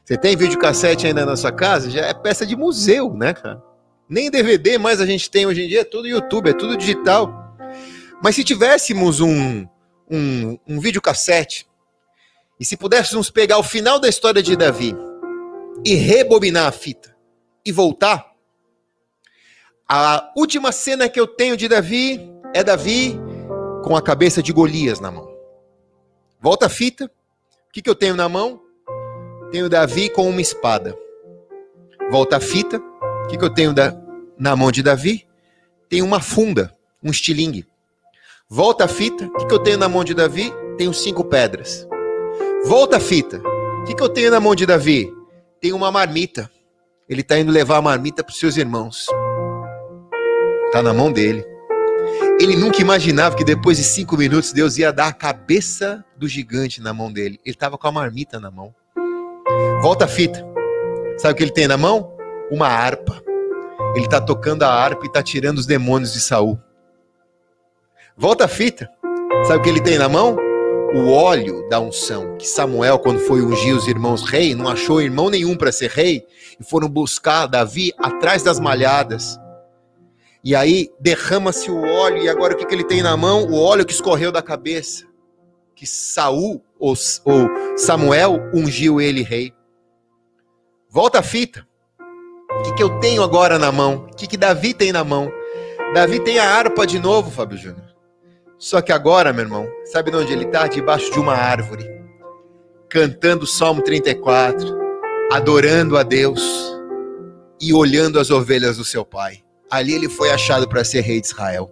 Você 0.04 0.18
tem 0.18 0.36
videocassete 0.36 1.08
ainda 1.08 1.26
na 1.26 1.36
sua 1.36 1.52
casa? 1.52 1.90
Já 1.90 2.08
é 2.08 2.14
peça 2.14 2.46
de 2.46 2.56
museu, 2.56 3.14
né, 3.14 3.34
cara? 3.34 3.62
Nem 4.12 4.30
DVD 4.30 4.78
mais 4.78 5.00
a 5.00 5.06
gente 5.06 5.32
tem 5.32 5.46
hoje 5.46 5.64
em 5.64 5.70
dia, 5.70 5.82
é 5.82 5.86
tudo 5.86 6.06
YouTube, 6.06 6.50
é 6.50 6.54
tudo 6.54 6.76
digital. 6.76 7.56
Mas 8.22 8.36
se 8.36 8.44
tivéssemos 8.44 9.22
um, 9.22 9.66
um, 10.10 10.60
um 10.68 10.82
videocassete, 10.82 11.66
e 12.60 12.66
se 12.66 12.76
pudéssemos 12.76 13.30
pegar 13.30 13.58
o 13.58 13.64
final 13.64 14.02
da 14.02 14.10
história 14.10 14.44
de 14.44 14.58
Davi 14.58 14.94
e 15.86 15.96
rebobinar 15.96 16.68
a 16.68 16.72
fita 16.74 17.16
e 17.66 17.72
voltar, 17.72 18.34
a 19.88 20.30
última 20.36 20.74
cena 20.74 21.08
que 21.08 21.20
eu 21.20 21.26
tenho 21.26 21.56
de 21.56 21.70
Davi 21.70 22.20
é 22.54 22.66
Davi 22.66 23.18
com 23.82 23.96
a 23.96 24.02
cabeça 24.02 24.44
de 24.44 24.52
Golias 24.52 25.00
na 25.00 25.10
mão. 25.10 25.34
Volta 26.42 26.66
a 26.66 26.70
fita. 26.70 27.06
O 27.06 27.72
que, 27.72 27.82
que 27.82 27.90
eu 27.90 27.96
tenho 27.96 28.18
na 28.18 28.28
mão? 28.28 28.62
Tenho 29.52 29.70
Davi 29.70 30.10
com 30.10 30.30
uma 30.30 30.42
espada. 30.42 30.94
Volta 32.12 32.36
a 32.36 32.42
fita. 32.42 32.78
O 32.78 33.28
que, 33.28 33.38
que 33.38 33.46
eu 33.46 33.50
tenho 33.50 33.74
da, 33.74 34.01
na 34.42 34.56
mão 34.56 34.72
de 34.72 34.82
Davi? 34.82 35.28
Tenho 35.88 36.04
uma 36.04 36.20
funda, 36.20 36.76
um 37.04 37.12
estilingue. 37.12 37.68
Volta 38.50 38.86
a 38.86 38.88
fita. 38.88 39.26
O 39.28 39.38
que, 39.38 39.46
que 39.46 39.54
eu 39.54 39.60
tenho 39.60 39.78
na 39.78 39.88
mão 39.88 40.04
de 40.04 40.16
Davi? 40.16 40.52
Tenho 40.80 40.92
cinco 40.96 41.24
pedras. 41.24 41.88
Volta 42.66 42.98
a 42.98 43.00
fita. 43.00 43.38
O 43.38 43.84
que, 43.86 43.94
que 43.94 44.02
eu 44.02 44.10
tenho 44.10 44.32
na 44.32 44.40
mão 44.40 44.56
de 44.56 44.66
Davi? 44.66 45.14
Tenho 45.62 45.76
uma 45.76 45.92
marmita. 45.92 46.50
Ele 47.08 47.22
está 47.22 47.38
indo 47.38 47.52
levar 47.52 47.78
a 47.78 47.82
marmita 47.84 48.24
para 48.24 48.32
os 48.32 48.40
seus 48.40 48.58
irmãos. 48.58 49.06
Está 50.66 50.82
na 50.82 50.92
mão 50.92 51.12
dele. 51.12 51.46
Ele 52.40 52.56
nunca 52.56 52.82
imaginava 52.82 53.36
que 53.36 53.44
depois 53.44 53.78
de 53.78 53.84
cinco 53.84 54.18
minutos 54.18 54.52
Deus 54.52 54.76
ia 54.76 54.92
dar 54.92 55.08
a 55.08 55.14
cabeça 55.14 56.04
do 56.18 56.28
gigante 56.28 56.82
na 56.82 56.94
mão 56.94 57.14
dele. 57.14 57.40
Ele 57.46 57.54
estava 57.54 57.78
com 57.78 57.88
a 57.88 57.92
marmita 57.92 58.40
na 58.40 58.50
mão. 58.50 58.74
Volta 59.84 60.06
a 60.06 60.08
fita. 60.08 60.44
Sabe 61.20 61.34
o 61.34 61.38
que 61.38 61.44
ele 61.44 61.54
tem 61.54 61.68
na 61.68 61.78
mão? 61.78 62.12
Uma 62.50 62.68
harpa. 62.68 63.22
Ele 63.96 64.06
está 64.06 64.22
tocando 64.22 64.64
a 64.64 64.70
harpa 64.70 65.04
e 65.04 65.08
está 65.08 65.22
tirando 65.22 65.58
os 65.58 65.66
demônios 65.66 66.14
de 66.14 66.22
Saul. 66.22 66.58
Volta 68.18 68.46
a 68.46 68.48
fita. 68.48 68.90
Sabe 69.46 69.60
o 69.60 69.62
que 69.62 69.70
ele 69.70 69.82
tem 69.82 69.98
na 69.98 70.08
mão? 70.08 70.38
O 70.94 71.12
óleo 71.12 71.68
da 71.70 71.80
unção. 71.80 72.38
Que 72.38 72.48
Samuel, 72.48 73.00
quando 73.00 73.20
foi 73.20 73.42
ungir 73.42 73.76
os 73.76 73.88
irmãos 73.88 74.24
rei, 74.24 74.56
não 74.56 74.68
achou 74.70 75.02
irmão 75.02 75.30
nenhum 75.30 75.58
para 75.58 75.72
ser 75.72 75.90
rei 75.90 76.26
e 76.60 76.64
foram 76.64 76.88
buscar 76.88 77.48
Davi 77.48 77.92
atrás 77.98 78.44
das 78.44 78.60
malhadas. 78.60 79.40
E 80.44 80.56
aí 80.56 80.90
derrama-se 81.00 81.70
o 81.70 81.82
óleo, 81.82 82.24
e 82.24 82.30
agora 82.30 82.54
o 82.54 82.58
que, 82.58 82.66
que 82.66 82.74
ele 82.74 82.84
tem 82.84 83.02
na 83.04 83.16
mão? 83.16 83.46
O 83.46 83.60
óleo 83.60 83.86
que 83.86 83.94
escorreu 83.94 84.32
da 84.32 84.42
cabeça. 84.42 85.06
Que 85.76 85.86
Saul 85.86 86.64
ou, 86.80 86.94
ou 87.26 87.78
Samuel 87.78 88.40
ungiu 88.54 89.02
ele 89.02 89.22
rei. 89.22 89.54
Volta 90.90 91.20
a 91.20 91.24
fita. 91.24 91.66
O 92.62 92.64
que, 92.64 92.74
que 92.76 92.84
eu 92.84 93.00
tenho 93.00 93.24
agora 93.24 93.60
na 93.60 93.72
mão? 93.72 94.08
O 94.12 94.16
que, 94.16 94.28
que 94.28 94.38
Davi 94.38 94.74
tem 94.74 94.92
na 94.92 95.04
mão? 95.04 95.32
Davi 95.94 96.20
tem 96.20 96.40
a 96.40 96.50
harpa 96.50 96.88
de 96.88 97.00
novo, 97.00 97.30
Fábio 97.30 97.58
Júnior. 97.58 97.92
Só 98.58 98.82
que 98.82 98.92
agora, 98.92 99.34
meu 99.34 99.44
irmão, 99.44 99.68
sabe 99.86 100.16
onde 100.16 100.32
ele 100.32 100.46
está? 100.46 100.68
Debaixo 100.68 101.12
de 101.12 101.20
uma 101.20 101.34
árvore, 101.34 101.90
cantando 102.88 103.44
o 103.44 103.48
Salmo 103.48 103.82
34, 103.82 104.80
adorando 105.32 105.98
a 105.98 106.04
Deus 106.04 106.42
e 107.60 107.74
olhando 107.74 108.20
as 108.20 108.30
ovelhas 108.30 108.78
do 108.78 108.86
seu 108.86 109.04
pai 109.04 109.44
ali 109.72 109.94
ele 109.94 110.10
foi 110.10 110.30
achado 110.30 110.68
para 110.68 110.84
ser 110.84 111.00
rei 111.00 111.22
de 111.22 111.28
Israel. 111.28 111.72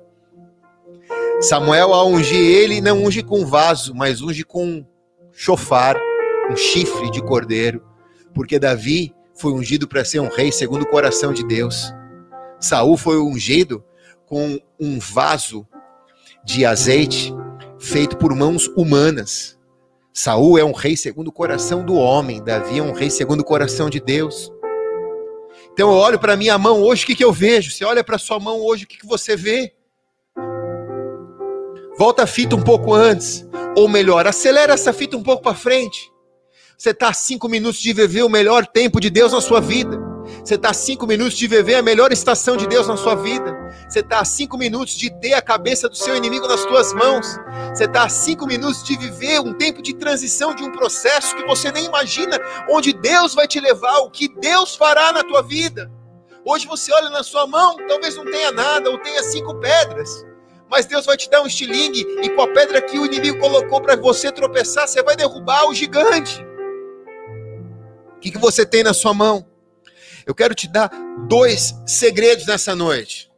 Samuel, 1.42 1.94
ao 1.94 2.08
ungir 2.08 2.40
ele, 2.40 2.80
não 2.80 3.04
unge 3.04 3.22
com 3.22 3.46
vaso, 3.46 3.94
mas 3.94 4.22
unge 4.22 4.44
com 4.46 4.86
chofar, 5.34 5.98
um 6.50 6.56
chifre 6.56 7.12
de 7.12 7.22
cordeiro, 7.22 7.84
porque 8.34 8.58
Davi 8.58 9.14
foi 9.40 9.54
ungido 9.54 9.88
para 9.88 10.04
ser 10.04 10.20
um 10.20 10.28
rei 10.28 10.52
segundo 10.52 10.84
o 10.84 10.90
coração 10.90 11.32
de 11.32 11.46
Deus. 11.46 11.94
Saul 12.60 12.98
foi 12.98 13.20
ungido 13.20 13.84
com 14.26 14.60
um 14.80 15.00
vaso 15.00 15.66
de 16.44 16.66
azeite 16.66 17.34
feito 17.80 18.18
por 18.18 18.36
mãos 18.36 18.68
humanas. 18.76 19.58
Saul 20.14 20.60
é 20.60 20.64
um 20.64 20.74
rei 20.74 20.98
segundo 20.98 21.30
o 21.30 21.32
coração 21.32 21.86
do 21.86 21.94
homem, 21.96 22.44
Davi 22.44 22.80
é 22.80 22.84
um 22.84 22.92
rei 22.92 23.10
segundo 23.10 23.40
o 23.40 23.46
coração 23.46 23.90
de 23.90 24.02
Deus. 24.02 24.52
Então 25.72 25.90
eu 25.90 25.98
olho 25.98 26.20
para 26.20 26.36
minha 26.36 26.58
mão 26.58 26.82
hoje, 26.82 27.04
o 27.04 27.08
que, 27.08 27.16
que 27.16 27.24
eu 27.24 27.32
vejo? 27.32 27.72
Você 27.72 27.86
olha 27.86 28.04
para 28.04 28.18
sua 28.18 28.40
mão 28.40 28.60
hoje, 28.60 28.84
o 28.84 28.88
que, 28.88 28.98
que 28.98 29.08
você 29.08 29.36
vê? 29.38 29.74
Volta 31.98 32.24
a 32.24 32.28
fita 32.28 32.56
um 32.56 32.62
pouco 32.62 32.94
antes. 32.94 33.48
Ou 33.78 33.88
melhor, 33.88 34.28
acelera 34.28 34.74
essa 34.74 34.92
fita 34.92 35.16
um 35.16 35.24
pouco 35.24 35.44
para 35.44 35.56
frente. 35.56 36.09
Você 36.80 36.92
está 36.92 37.10
a 37.10 37.14
cinco 37.14 37.50
minutos 37.50 37.82
de 37.82 37.92
viver 37.92 38.24
o 38.24 38.30
melhor 38.30 38.66
tempo 38.66 39.02
de 39.02 39.10
Deus 39.10 39.34
na 39.34 39.42
sua 39.42 39.60
vida. 39.60 40.00
Você 40.42 40.56
está 40.56 40.70
a 40.70 40.74
cinco 40.74 41.06
minutos 41.06 41.38
de 41.38 41.46
viver 41.46 41.76
a 41.76 41.82
melhor 41.82 42.10
estação 42.10 42.56
de 42.56 42.66
Deus 42.68 42.88
na 42.88 42.96
sua 42.96 43.16
vida. 43.16 43.54
Você 43.90 44.00
está 44.00 44.22
a 44.22 44.24
cinco 44.24 44.58
minutos 44.58 44.94
de 44.94 45.10
ter 45.20 45.34
a 45.34 45.42
cabeça 45.42 45.90
do 45.90 45.98
seu 45.98 46.16
inimigo 46.16 46.48
nas 46.48 46.62
suas 46.62 46.94
mãos. 46.94 47.38
Você 47.76 47.84
está 47.84 48.04
a 48.04 48.10
cinco 48.10 48.48
minutos 48.48 48.82
de 48.82 48.98
viver 48.98 49.42
um 49.42 49.54
tempo 49.54 49.82
de 49.82 49.94
transição 49.94 50.56
de 50.56 50.64
um 50.64 50.72
processo 50.72 51.36
que 51.36 51.46
você 51.46 51.70
nem 51.70 51.84
imagina, 51.84 52.40
onde 52.70 52.94
Deus 52.94 53.36
vai 53.36 53.46
te 53.46 53.60
levar, 53.60 53.98
o 53.98 54.10
que 54.10 54.30
Deus 54.40 54.74
fará 54.78 55.12
na 55.12 55.22
tua 55.22 55.42
vida. 55.42 55.92
Hoje 56.46 56.66
você 56.66 56.94
olha 56.94 57.10
na 57.10 57.24
sua 57.24 57.46
mão, 57.46 57.76
talvez 57.90 58.16
não 58.16 58.24
tenha 58.24 58.54
nada, 58.54 58.90
ou 58.90 58.98
tenha 59.00 59.22
cinco 59.22 59.54
pedras. 59.56 60.26
Mas 60.72 60.86
Deus 60.86 61.06
vai 61.06 61.18
te 61.18 61.30
dar 61.30 61.42
um 61.42 61.48
estilingue, 61.48 62.08
e 62.24 62.30
com 62.30 62.42
a 62.42 62.48
pedra 62.48 62.82
que 62.82 62.98
o 62.98 63.06
inimigo 63.06 63.38
colocou 63.38 63.82
para 63.82 63.98
você 63.98 64.32
tropeçar, 64.32 64.88
você 64.88 65.04
vai 65.04 65.18
derrubar 65.18 65.68
o 65.68 65.74
gigante. 65.74 66.48
O 68.20 68.22
que, 68.22 68.32
que 68.32 68.38
você 68.38 68.66
tem 68.66 68.84
na 68.84 68.94
sua 68.94 69.14
mão? 69.14 69.48
Eu 70.26 70.36
quero 70.36 70.54
te 70.54 70.68
dar 70.68 70.92
dois 71.26 71.74
segredos 71.86 72.46
nessa 72.46 72.76
noite. 72.76 73.32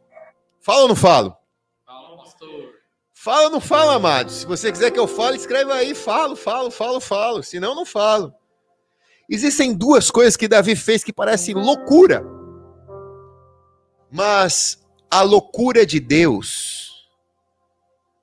Fala 0.60 0.82
ou 0.82 0.88
não 0.88 0.96
falo? 0.96 1.36
Fala, 1.86 2.16
pastor. 2.16 2.74
Fala 3.14 3.42
ou 3.44 3.50
não 3.50 3.60
fala, 3.60 3.94
amado? 3.94 4.32
Se 4.32 4.44
você 4.44 4.72
quiser 4.72 4.90
que 4.90 4.98
eu 4.98 5.06
fale, 5.06 5.36
escreve 5.36 5.70
aí. 5.70 5.94
Falo, 5.94 6.34
falo, 6.34 6.68
falo, 6.68 7.00
falo. 7.00 7.44
Senão, 7.44 7.76
não 7.76 7.86
falo. 7.86 8.34
Existem 9.30 9.72
duas 9.72 10.10
coisas 10.10 10.36
que 10.36 10.48
Davi 10.48 10.74
fez 10.74 11.04
que 11.04 11.12
parecem 11.12 11.54
loucura. 11.54 12.24
Mas 14.10 14.84
a 15.08 15.22
loucura 15.22 15.86
de 15.86 16.00
Deus, 16.00 17.08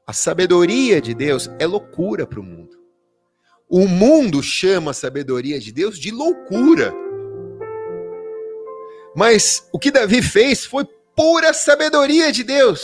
a 0.06 0.12
sabedoria 0.12 1.00
de 1.00 1.14
Deus 1.14 1.50
é 1.58 1.66
loucura 1.66 2.28
para 2.28 2.42
o 2.42 2.44
mundo. 2.44 2.79
O 3.70 3.88
mundo 3.88 4.42
chama 4.42 4.90
a 4.90 4.96
sabedoria 4.96 5.60
de 5.60 5.72
Deus 5.72 6.00
de 6.00 6.10
loucura. 6.10 6.92
Mas 9.16 9.70
o 9.72 9.78
que 9.78 9.92
Davi 9.92 10.24
fez 10.24 10.66
foi 10.66 10.88
pura 11.16 11.54
sabedoria 11.54 12.32
de 12.32 12.44
Deus. 12.44 12.84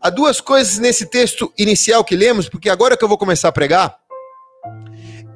Há 0.00 0.10
duas 0.10 0.40
coisas 0.40 0.78
nesse 0.78 1.06
texto 1.06 1.52
inicial 1.56 2.04
que 2.04 2.16
lemos, 2.16 2.48
porque 2.48 2.68
agora 2.68 2.96
que 2.96 3.04
eu 3.04 3.08
vou 3.08 3.16
começar 3.16 3.48
a 3.48 3.52
pregar, 3.52 3.96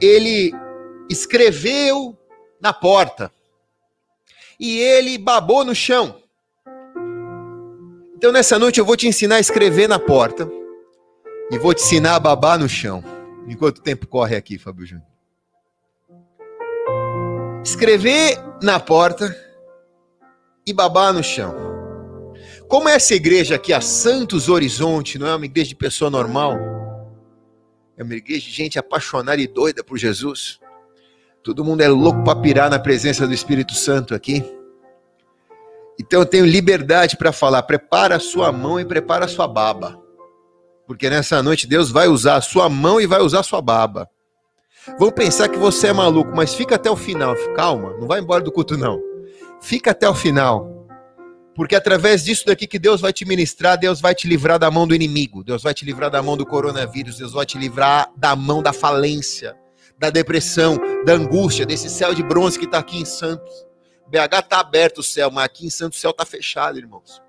ele 0.00 0.52
escreveu 1.08 2.18
na 2.60 2.72
porta 2.72 3.30
e 4.58 4.80
ele 4.80 5.16
babou 5.16 5.64
no 5.64 5.76
chão. 5.76 6.20
Então 8.16 8.32
nessa 8.32 8.58
noite 8.58 8.80
eu 8.80 8.84
vou 8.84 8.96
te 8.96 9.06
ensinar 9.06 9.36
a 9.36 9.40
escrever 9.40 9.88
na 9.88 9.98
porta 9.98 10.59
e 11.50 11.58
vou 11.58 11.74
te 11.74 11.82
ensinar 11.82 12.16
a 12.16 12.20
babar 12.20 12.58
no 12.58 12.68
chão. 12.68 13.02
Enquanto 13.46 13.78
o 13.78 13.82
tempo 13.82 14.06
corre 14.06 14.36
aqui, 14.36 14.58
Fábio 14.58 14.86
Júnior 14.86 15.10
escrever 17.62 18.38
na 18.62 18.80
porta 18.80 19.34
e 20.66 20.72
babar 20.72 21.12
no 21.12 21.22
chão. 21.22 21.54
Como 22.68 22.88
essa 22.88 23.14
igreja 23.14 23.56
aqui, 23.56 23.72
a 23.72 23.80
Santos 23.80 24.48
Horizonte, 24.48 25.18
não 25.18 25.26
é 25.26 25.34
uma 25.34 25.44
igreja 25.44 25.70
de 25.70 25.76
pessoa 25.76 26.10
normal, 26.10 26.56
é 27.96 28.02
uma 28.02 28.14
igreja 28.14 28.46
de 28.46 28.52
gente 28.52 28.78
apaixonada 28.78 29.40
e 29.40 29.46
doida 29.46 29.82
por 29.84 29.98
Jesus. 29.98 30.58
Todo 31.42 31.64
mundo 31.64 31.80
é 31.80 31.88
louco 31.88 32.22
para 32.22 32.40
pirar 32.40 32.70
na 32.70 32.78
presença 32.78 33.26
do 33.26 33.34
Espírito 33.34 33.74
Santo 33.74 34.14
aqui. 34.14 34.44
Então 35.98 36.20
eu 36.20 36.26
tenho 36.26 36.46
liberdade 36.46 37.16
para 37.16 37.32
falar. 37.32 37.62
Prepara 37.62 38.16
a 38.16 38.20
sua 38.20 38.50
mão 38.52 38.80
e 38.80 38.84
prepara 38.84 39.26
a 39.26 39.28
sua 39.28 39.46
baba. 39.46 39.99
Porque 40.90 41.08
nessa 41.08 41.40
noite 41.40 41.68
Deus 41.68 41.88
vai 41.88 42.08
usar 42.08 42.34
a 42.34 42.40
sua 42.40 42.68
mão 42.68 43.00
e 43.00 43.06
vai 43.06 43.20
usar 43.20 43.38
a 43.38 43.42
sua 43.44 43.62
baba. 43.62 44.10
Vão 44.98 45.12
pensar 45.12 45.48
que 45.48 45.56
você 45.56 45.86
é 45.86 45.92
maluco, 45.92 46.32
mas 46.34 46.52
fica 46.52 46.74
até 46.74 46.90
o 46.90 46.96
final. 46.96 47.36
Calma, 47.54 47.96
não 47.96 48.08
vai 48.08 48.18
embora 48.18 48.42
do 48.42 48.50
culto, 48.50 48.76
não. 48.76 49.00
Fica 49.60 49.92
até 49.92 50.08
o 50.08 50.14
final. 50.16 50.88
Porque 51.54 51.76
através 51.76 52.24
disso 52.24 52.44
daqui 52.44 52.66
que 52.66 52.76
Deus 52.76 53.00
vai 53.00 53.12
te 53.12 53.24
ministrar, 53.24 53.78
Deus 53.78 54.00
vai 54.00 54.16
te 54.16 54.26
livrar 54.26 54.58
da 54.58 54.68
mão 54.68 54.84
do 54.84 54.92
inimigo, 54.92 55.44
Deus 55.44 55.62
vai 55.62 55.72
te 55.72 55.84
livrar 55.84 56.10
da 56.10 56.20
mão 56.20 56.36
do 56.36 56.44
coronavírus, 56.44 57.18
Deus 57.18 57.34
vai 57.34 57.46
te 57.46 57.56
livrar 57.56 58.10
da 58.16 58.34
mão 58.34 58.60
da 58.60 58.72
falência, 58.72 59.56
da 59.96 60.10
depressão, 60.10 60.76
da 61.06 61.12
angústia, 61.12 61.64
desse 61.64 61.88
céu 61.88 62.12
de 62.12 62.24
bronze 62.24 62.58
que 62.58 62.64
está 62.64 62.78
aqui 62.80 62.98
em 62.98 63.04
Santos. 63.04 63.64
BH 64.08 64.40
está 64.42 64.58
aberto 64.58 64.98
o 64.98 65.04
céu, 65.04 65.30
mas 65.30 65.44
aqui 65.44 65.64
em 65.64 65.70
Santos 65.70 65.98
o 65.98 66.00
céu 66.02 66.10
está 66.10 66.26
fechado, 66.26 66.78
irmãos. 66.78 67.22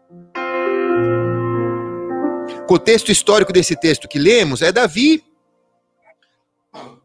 Contexto 2.72 3.12
histórico 3.12 3.51
desse 3.51 3.75
texto 3.75 4.08
que 4.08 4.18
lemos 4.18 4.62
é 4.62 4.72
Davi 4.72 5.22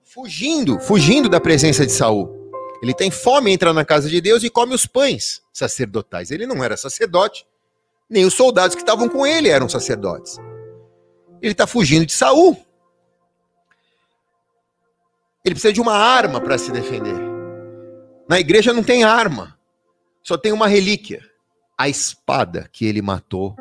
fugindo, 0.04 0.78
fugindo 0.78 1.28
da 1.28 1.40
presença 1.40 1.85
de 1.85 1.90
Saul. 1.90 2.52
Ele 2.80 2.94
tem 2.94 3.11
fome, 3.11 3.50
entra 3.50 3.73
na 3.73 3.85
casa 3.85 4.08
de 4.08 4.20
Deus 4.20 4.44
e 4.44 4.49
come 4.49 4.76
os 4.76 4.87
pães 4.87 5.42
sacerdotais. 5.52 6.30
Ele 6.30 6.46
não 6.46 6.62
era 6.62 6.76
sacerdote, 6.76 7.44
nem 8.08 8.25
os 8.25 8.35
soldados 8.35 8.76
que 8.76 8.82
estavam 8.82 9.08
com 9.08 9.26
ele 9.26 9.49
eram 9.49 9.68
sacerdotes. 9.68 10.38
Ele 11.42 11.50
está 11.50 11.66
fugindo 11.66 12.06
de 12.06 12.12
Saul. 12.12 12.56
Ele 15.44 15.56
precisa 15.56 15.73
de 15.73 15.80
uma 15.80 15.94
arma 15.96 16.40
para 16.40 16.58
se 16.58 16.70
defender. 16.70 17.18
Na 18.28 18.38
igreja 18.38 18.73
não 18.73 18.85
tem 18.85 19.02
arma, 19.02 19.58
só 20.23 20.38
tem 20.38 20.52
uma 20.52 20.68
relíquia: 20.68 21.28
a 21.76 21.88
espada 21.88 22.68
que 22.73 22.87
ele 22.87 23.02
matou 23.02 23.56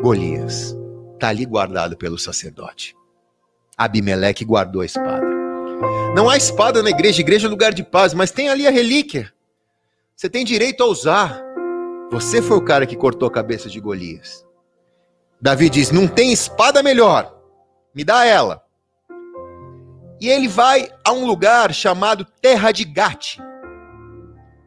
Golias. 0.00 0.75
Está 1.16 1.28
ali 1.28 1.46
guardado 1.46 1.96
pelo 1.96 2.18
sacerdote. 2.18 2.94
Abimeleque 3.76 4.44
guardou 4.44 4.82
a 4.82 4.86
espada. 4.86 5.26
Não 6.14 6.28
há 6.28 6.36
espada 6.36 6.82
na 6.82 6.90
igreja, 6.90 7.22
igreja 7.22 7.46
é 7.46 7.50
lugar 7.50 7.72
de 7.72 7.82
paz, 7.82 8.12
mas 8.12 8.30
tem 8.30 8.50
ali 8.50 8.66
a 8.66 8.70
relíquia. 8.70 9.32
Você 10.14 10.28
tem 10.28 10.44
direito 10.44 10.82
a 10.82 10.86
usar. 10.86 11.42
Você 12.10 12.42
foi 12.42 12.58
o 12.58 12.64
cara 12.64 12.86
que 12.86 12.94
cortou 12.94 13.26
a 13.28 13.32
cabeça 13.32 13.70
de 13.70 13.80
Golias. 13.80 14.46
Davi 15.40 15.70
diz: 15.70 15.90
Não 15.90 16.06
tem 16.06 16.32
espada 16.32 16.82
melhor, 16.82 17.34
me 17.94 18.04
dá 18.04 18.26
ela. 18.26 18.62
E 20.20 20.28
ele 20.28 20.48
vai 20.48 20.90
a 21.02 21.12
um 21.12 21.26
lugar 21.26 21.72
chamado 21.72 22.26
Terra 22.42 22.72
de 22.72 22.84
Gate. 22.84 23.38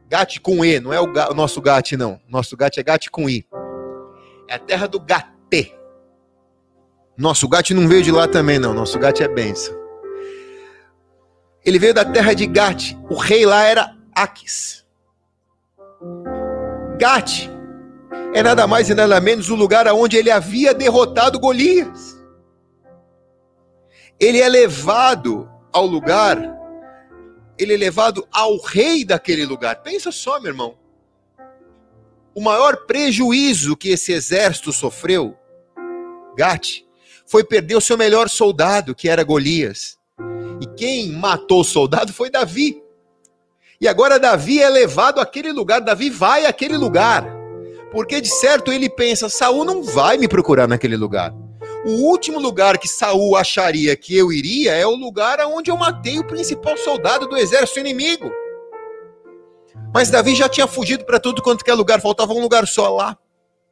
Gate 0.08 0.40
com 0.40 0.66
E, 0.66 0.80
não 0.80 0.92
é 0.92 1.00
o, 1.00 1.06
o 1.06 1.34
nosso 1.36 1.62
Gate, 1.62 1.92
não. 1.92 2.20
Nosso 2.28 2.58
Gate 2.58 2.80
é 2.80 2.84
Gate 2.84 3.10
com 3.10 3.30
I. 3.30 3.46
É 4.48 4.56
a 4.56 4.60
terra 4.60 4.88
do 4.88 5.00
Gatê. 5.00 5.79
Nosso 7.20 7.50
Gate 7.50 7.72
não 7.72 7.86
veio 7.86 8.02
de 8.02 8.14
lá 8.14 8.30
também, 8.30 8.58
não. 8.58 8.74
Nosso 8.74 8.98
Gate 8.98 9.20
é 9.20 9.28
benção. 9.28 9.78
Ele 11.66 11.78
veio 11.78 11.94
da 11.94 12.06
terra 12.06 12.34
de 12.34 12.48
Gate. 12.48 12.94
O 13.10 13.16
rei 13.16 13.46
lá 13.46 13.66
era 13.66 13.94
Aques. 14.16 14.86
Gate 16.98 17.50
é 18.34 18.42
nada 18.42 18.66
mais 18.66 18.90
e 18.90 18.94
nada 18.94 19.20
menos 19.20 19.50
o 19.50 19.56
lugar 19.56 19.86
aonde 19.86 20.16
ele 20.16 20.32
havia 20.32 20.74
derrotado 20.74 21.38
Golias. 21.42 22.18
Ele 24.18 24.40
é 24.40 24.48
levado 24.48 25.50
ao 25.74 25.86
lugar, 25.86 26.38
ele 27.58 27.74
é 27.74 27.78
levado 27.78 28.26
ao 28.32 28.58
rei 28.62 29.04
daquele 29.04 29.46
lugar. 29.46 29.82
Pensa 29.82 30.10
só, 30.10 30.40
meu 30.40 30.52
irmão. 30.52 30.78
O 32.34 32.40
maior 32.40 32.86
prejuízo 32.86 33.76
que 33.76 33.90
esse 33.90 34.14
exército 34.14 34.72
sofreu, 34.72 35.38
Gate, 36.38 36.84
foi 37.30 37.44
perder 37.44 37.76
o 37.76 37.82
seu 37.82 37.96
melhor 37.96 38.28
soldado, 38.28 38.96
que 38.96 39.08
era 39.08 39.24
Golias. 39.24 39.98
E 40.60 40.66
quem 40.76 41.12
matou 41.12 41.62
o 41.62 41.64
soldado 41.64 42.12
foi 42.12 42.30
Davi. 42.30 42.82
E 43.80 43.88
agora 43.88 44.20
Davi 44.20 44.60
é 44.60 44.68
levado 44.68 45.22
àquele 45.22 45.52
lugar, 45.52 45.80
Davi 45.80 46.10
vai 46.10 46.48
àquele 46.48 46.76
lugar. 46.76 47.24
Porque 47.92 48.20
de 48.20 48.28
certo 48.28 48.74
ele 48.74 48.90
pensa, 48.90 49.30
Saul 49.30 49.64
não 49.64 49.84
vai 49.84 50.18
me 50.18 50.28
procurar 50.28 50.68
naquele 50.68 50.98
lugar. 50.98 51.32
O 51.86 51.92
último 52.10 52.40
lugar 52.40 52.80
que 52.80 52.88
Saul 52.88 53.38
acharia 53.38 53.96
que 53.96 54.18
eu 54.18 54.34
iria 54.34 54.74
é 54.74 54.86
o 54.86 54.96
lugar 54.96 55.40
onde 55.46 55.70
eu 55.70 55.78
matei 55.78 56.18
o 56.18 56.28
principal 56.28 56.76
soldado 56.78 57.28
do 57.28 57.38
exército 57.38 57.80
inimigo. 57.80 58.30
Mas 59.94 60.10
Davi 60.10 60.36
já 60.36 60.50
tinha 60.50 60.68
fugido 60.68 61.06
para 61.06 61.20
tudo 61.20 61.44
quanto 61.44 61.64
que 61.64 61.70
é 61.70 61.74
lugar, 61.76 62.02
faltava 62.02 62.34
um 62.34 62.42
lugar 62.42 62.68
só 62.68 62.90
lá. 62.90 63.16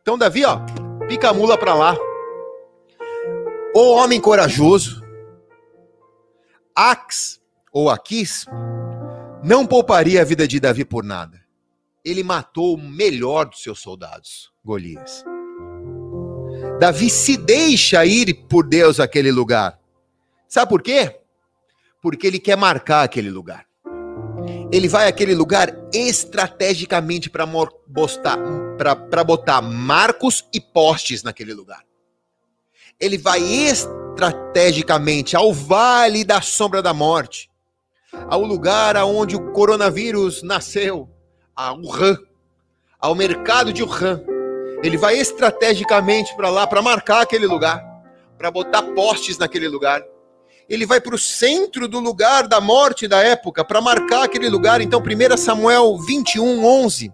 Então 0.02 0.17
Davi, 0.17 0.46
ó, 0.46 0.60
pica 1.08 1.30
a 1.30 1.34
mula 1.34 1.58
para 1.58 1.74
lá. 1.74 1.98
O 3.80 3.92
homem 3.92 4.20
corajoso, 4.20 5.04
Ax, 6.76 7.40
ou 7.72 7.92
Aquis, 7.92 8.44
não 9.44 9.68
pouparia 9.68 10.24
a 10.24 10.26
vida 10.26 10.48
de 10.48 10.60
Davi 10.60 10.84
por 10.84 11.04
nada. 11.04 11.40
Ele 12.04 12.24
matou 12.24 12.74
o 12.74 12.82
melhor 12.82 13.46
dos 13.46 13.62
seus 13.62 13.78
soldados, 13.78 14.52
Golias. 14.66 15.24
Davi 16.80 17.08
se 17.08 17.38
deixa 17.38 18.04
ir 18.04 18.48
por 18.50 18.68
Deus 18.68 19.00
àquele 19.00 19.32
lugar. 19.32 19.80
Sabe 20.48 20.70
por 20.70 20.82
quê? 20.82 21.20
Porque 22.02 22.26
ele 22.26 22.40
quer 22.40 22.58
marcar 22.58 23.04
aquele 23.04 23.30
lugar. 23.30 23.68
Ele 24.72 24.88
vai 24.88 25.08
àquele 25.08 25.36
lugar 25.36 25.72
estrategicamente 25.94 27.30
para 27.30 27.46
botar, 27.46 28.40
botar 29.24 29.62
marcos 29.62 30.48
e 30.52 30.60
postes 30.60 31.22
naquele 31.22 31.54
lugar. 31.54 31.87
Ele 33.00 33.18
vai 33.18 33.40
estrategicamente 33.40 35.36
ao 35.36 35.54
vale 35.54 36.26
da 36.26 36.42
sombra 36.42 36.82
da 36.82 36.96
morte, 36.96 37.48
ao 38.28 38.42
lugar 38.42 38.98
aonde 38.98 39.36
o 39.36 39.52
coronavírus 39.52 40.42
nasceu, 40.42 41.08
a 41.56 41.74
Wuhan, 41.74 42.18
ao 43.00 43.14
mercado 43.14 43.72
de 43.72 43.84
Wuhan. 43.84 44.24
Ele 44.82 44.98
vai 44.98 45.16
estrategicamente 45.20 46.36
para 46.36 46.50
lá 46.50 46.66
para 46.66 46.82
marcar 46.82 47.22
aquele 47.22 47.46
lugar, 47.46 47.84
para 48.36 48.50
botar 48.50 48.82
postes 48.82 49.38
naquele 49.38 49.68
lugar. 49.68 50.04
Ele 50.68 50.86
vai 50.86 51.00
para 51.00 51.14
o 51.14 51.20
centro 51.20 51.88
do 51.88 52.00
lugar 52.00 52.48
da 52.48 52.60
morte 52.60 53.08
da 53.08 53.22
época 53.22 53.64
para 53.64 53.80
marcar 53.80 54.24
aquele 54.24 54.50
lugar. 54.50 54.82
Então, 54.82 55.02
1 55.02 55.38
Samuel 55.38 55.98
21, 56.00 56.66
11. 56.66 57.14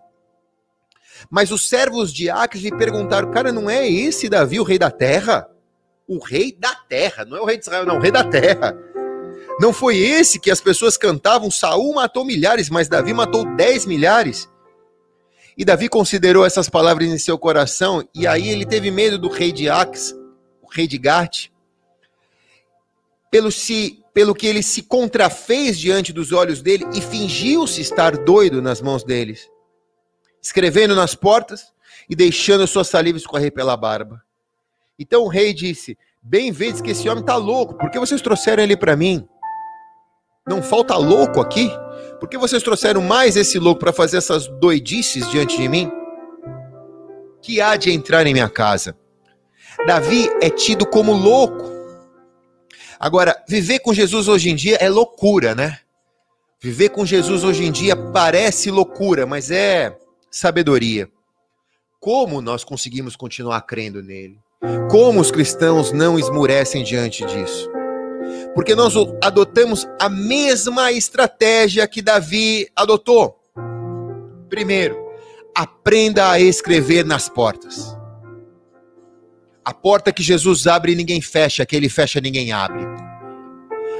Mas 1.29 1.51
os 1.51 1.67
servos 1.67 2.13
de 2.13 2.29
Acre 2.29 2.59
lhe 2.59 2.75
perguntaram: 2.75 3.29
Cara, 3.31 3.51
não 3.51 3.69
é 3.69 3.87
esse 3.87 4.29
Davi, 4.29 4.59
o 4.59 4.63
rei 4.63 4.79
da 4.79 4.89
terra? 4.89 5.47
O 6.07 6.19
rei 6.19 6.55
da 6.57 6.73
terra, 6.75 7.25
não 7.25 7.37
é 7.37 7.41
o 7.41 7.45
rei 7.45 7.57
de 7.57 7.63
Israel, 7.63 7.85
não, 7.85 7.97
o 7.97 7.99
rei 7.99 8.11
da 8.11 8.23
terra. 8.23 8.77
Não 9.59 9.71
foi 9.71 9.97
esse 9.97 10.39
que 10.39 10.51
as 10.51 10.59
pessoas 10.59 10.97
cantavam, 10.97 11.51
Saul 11.51 11.93
matou 11.93 12.25
milhares, 12.25 12.69
mas 12.69 12.89
Davi 12.89 13.13
matou 13.13 13.45
dez 13.55 13.85
milhares. 13.85 14.49
E 15.55 15.63
Davi 15.63 15.87
considerou 15.87 16.45
essas 16.45 16.67
palavras 16.67 17.07
em 17.07 17.17
seu 17.17 17.37
coração, 17.37 18.07
e 18.13 18.25
aí 18.25 18.49
ele 18.49 18.65
teve 18.65 18.89
medo 18.89 19.17
do 19.19 19.29
rei 19.29 19.51
de 19.51 19.69
Ax, 19.69 20.15
o 20.61 20.67
rei 20.71 20.87
de 20.87 20.97
Garte, 20.97 21.53
pelo, 23.29 23.51
se, 23.51 24.03
pelo 24.13 24.33
que 24.33 24.47
ele 24.47 24.63
se 24.63 24.83
contrafez 24.83 25.79
diante 25.79 26.11
dos 26.11 26.31
olhos 26.31 26.61
dele 26.61 26.85
e 26.93 27.01
fingiu-se 27.01 27.81
estar 27.81 28.17
doido 28.17 28.61
nas 28.61 28.81
mãos 28.81 29.03
deles, 29.03 29.49
escrevendo 30.41 30.95
nas 30.95 31.15
portas 31.15 31.71
e 32.09 32.15
deixando 32.15 32.65
suas 32.67 32.87
saliva 32.87 33.17
escorrer 33.17 33.51
pela 33.51 33.77
barba. 33.77 34.23
Então 34.97 35.23
o 35.23 35.27
rei 35.27 35.53
disse: 35.53 35.97
Bem 36.21 36.51
vezes 36.51 36.81
que 36.81 36.91
esse 36.91 37.07
homem 37.09 37.21
está 37.21 37.35
louco, 37.35 37.75
por 37.75 37.89
que 37.89 37.99
vocês 37.99 38.21
trouxeram 38.21 38.63
ele 38.63 38.77
para 38.77 38.95
mim? 38.95 39.27
Não 40.47 40.61
falta 40.61 40.95
louco 40.95 41.41
aqui? 41.41 41.71
Por 42.19 42.29
que 42.29 42.37
vocês 42.37 42.63
trouxeram 42.63 43.01
mais 43.01 43.35
esse 43.35 43.59
louco 43.59 43.79
para 43.79 43.93
fazer 43.93 44.17
essas 44.17 44.47
doidices 44.59 45.29
diante 45.29 45.57
de 45.57 45.67
mim? 45.67 45.91
Que 47.41 47.59
há 47.59 47.75
de 47.75 47.91
entrar 47.91 48.25
em 48.25 48.33
minha 48.33 48.49
casa? 48.49 48.97
Davi 49.85 50.29
é 50.41 50.49
tido 50.49 50.85
como 50.85 51.13
louco. 51.13 51.71
Agora, 52.99 53.41
viver 53.47 53.79
com 53.79 53.93
Jesus 53.93 54.27
hoje 54.27 54.49
em 54.49 54.55
dia 54.55 54.77
é 54.77 54.89
loucura, 54.89 55.53
né? 55.53 55.79
Viver 56.61 56.89
com 56.89 57.05
Jesus 57.05 57.43
hoje 57.43 57.65
em 57.65 57.71
dia 57.71 57.95
parece 57.95 58.71
loucura, 58.71 59.25
mas 59.25 59.51
é 59.51 59.97
sabedoria. 60.31 61.09
Como 61.99 62.41
nós 62.41 62.63
conseguimos 62.63 63.17
continuar 63.17 63.61
crendo 63.63 64.01
nele? 64.01 64.42
Como 64.89 65.19
os 65.19 65.31
cristãos 65.31 65.91
não 65.91 66.17
esmurecem 66.17 66.83
diante 66.83 67.25
disso? 67.25 67.69
Porque 68.55 68.75
nós 68.75 68.93
adotamos 69.21 69.87
a 69.99 70.07
mesma 70.07 70.91
estratégia 70.91 71.87
que 71.87 72.01
Davi 72.01 72.67
adotou. 72.75 73.39
Primeiro, 74.49 74.97
aprenda 75.55 76.29
a 76.31 76.39
escrever 76.39 77.03
nas 77.05 77.27
portas. 77.27 77.97
A 79.65 79.73
porta 79.73 80.11
que 80.11 80.23
Jesus 80.23 80.67
abre 80.67 80.95
ninguém 80.95 81.21
fecha, 81.21 81.65
que 81.65 81.75
ele 81.75 81.89
fecha 81.89 82.21
ninguém 82.21 82.51
abre. 82.51 82.85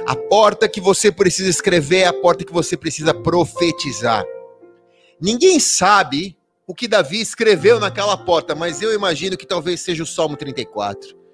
A 0.06 0.14
porta 0.14 0.68
que 0.68 0.80
você 0.80 1.10
precisa 1.10 1.48
escrever 1.48 2.00
é 2.00 2.06
a 2.06 2.12
porta 2.12 2.44
que 2.44 2.52
você 2.52 2.76
precisa 2.76 3.12
profetizar. 3.14 4.24
Ninguém 5.20 5.58
sabe 5.58 6.36
o 6.66 6.74
que 6.74 6.88
Davi 6.88 7.20
escreveu 7.20 7.78
naquela 7.78 8.16
porta, 8.16 8.54
mas 8.54 8.80
eu 8.80 8.94
imagino 8.94 9.36
que 9.36 9.46
talvez 9.46 9.80
seja 9.80 10.02
o 10.02 10.06
Salmo 10.06 10.36
34. 10.36 11.24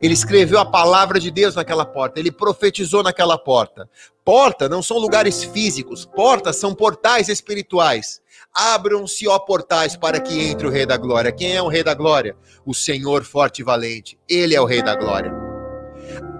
Ele 0.00 0.12
escreveu 0.12 0.58
a 0.58 0.66
palavra 0.66 1.18
de 1.18 1.30
Deus 1.30 1.54
naquela 1.54 1.86
porta, 1.86 2.20
ele 2.20 2.30
profetizou 2.30 3.02
naquela 3.02 3.38
porta. 3.38 3.88
Porta 4.24 4.68
não 4.68 4.82
são 4.82 4.98
lugares 4.98 5.42
físicos, 5.42 6.04
portas 6.04 6.56
são 6.56 6.74
portais 6.74 7.28
espirituais. 7.28 8.20
Abram-se, 8.52 9.26
ó 9.26 9.38
portais, 9.38 9.96
para 9.96 10.20
que 10.20 10.38
entre 10.48 10.66
o 10.66 10.70
Rei 10.70 10.84
da 10.84 10.96
Glória. 10.96 11.32
Quem 11.32 11.56
é 11.56 11.62
o 11.62 11.68
Rei 11.68 11.82
da 11.82 11.94
Glória? 11.94 12.36
O 12.64 12.74
Senhor 12.74 13.24
forte 13.24 13.60
e 13.60 13.64
valente. 13.64 14.18
Ele 14.28 14.54
é 14.54 14.60
o 14.60 14.66
Rei 14.66 14.82
da 14.82 14.94
Glória. 14.94 15.32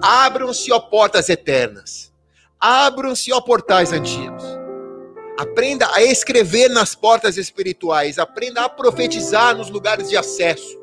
Abram-se, 0.02 0.70
ó 0.72 0.80
portas 0.80 1.28
eternas. 1.28 2.12
Abram-se, 2.60 3.32
ó 3.32 3.40
portais 3.40 3.92
antigos. 3.92 4.65
Aprenda 5.38 5.88
a 5.92 6.02
escrever 6.02 6.68
nas 6.70 6.94
portas 6.94 7.36
espirituais. 7.36 8.18
Aprenda 8.18 8.62
a 8.62 8.68
profetizar 8.68 9.56
nos 9.56 9.68
lugares 9.68 10.08
de 10.08 10.16
acesso. 10.16 10.80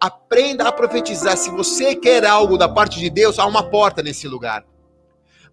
Aprenda 0.00 0.68
a 0.68 0.72
profetizar. 0.72 1.36
Se 1.36 1.50
você 1.50 1.94
quer 1.94 2.24
algo 2.24 2.56
da 2.56 2.68
parte 2.68 2.98
de 2.98 3.10
Deus, 3.10 3.38
há 3.38 3.46
uma 3.46 3.68
porta 3.68 4.02
nesse 4.02 4.28
lugar. 4.28 4.64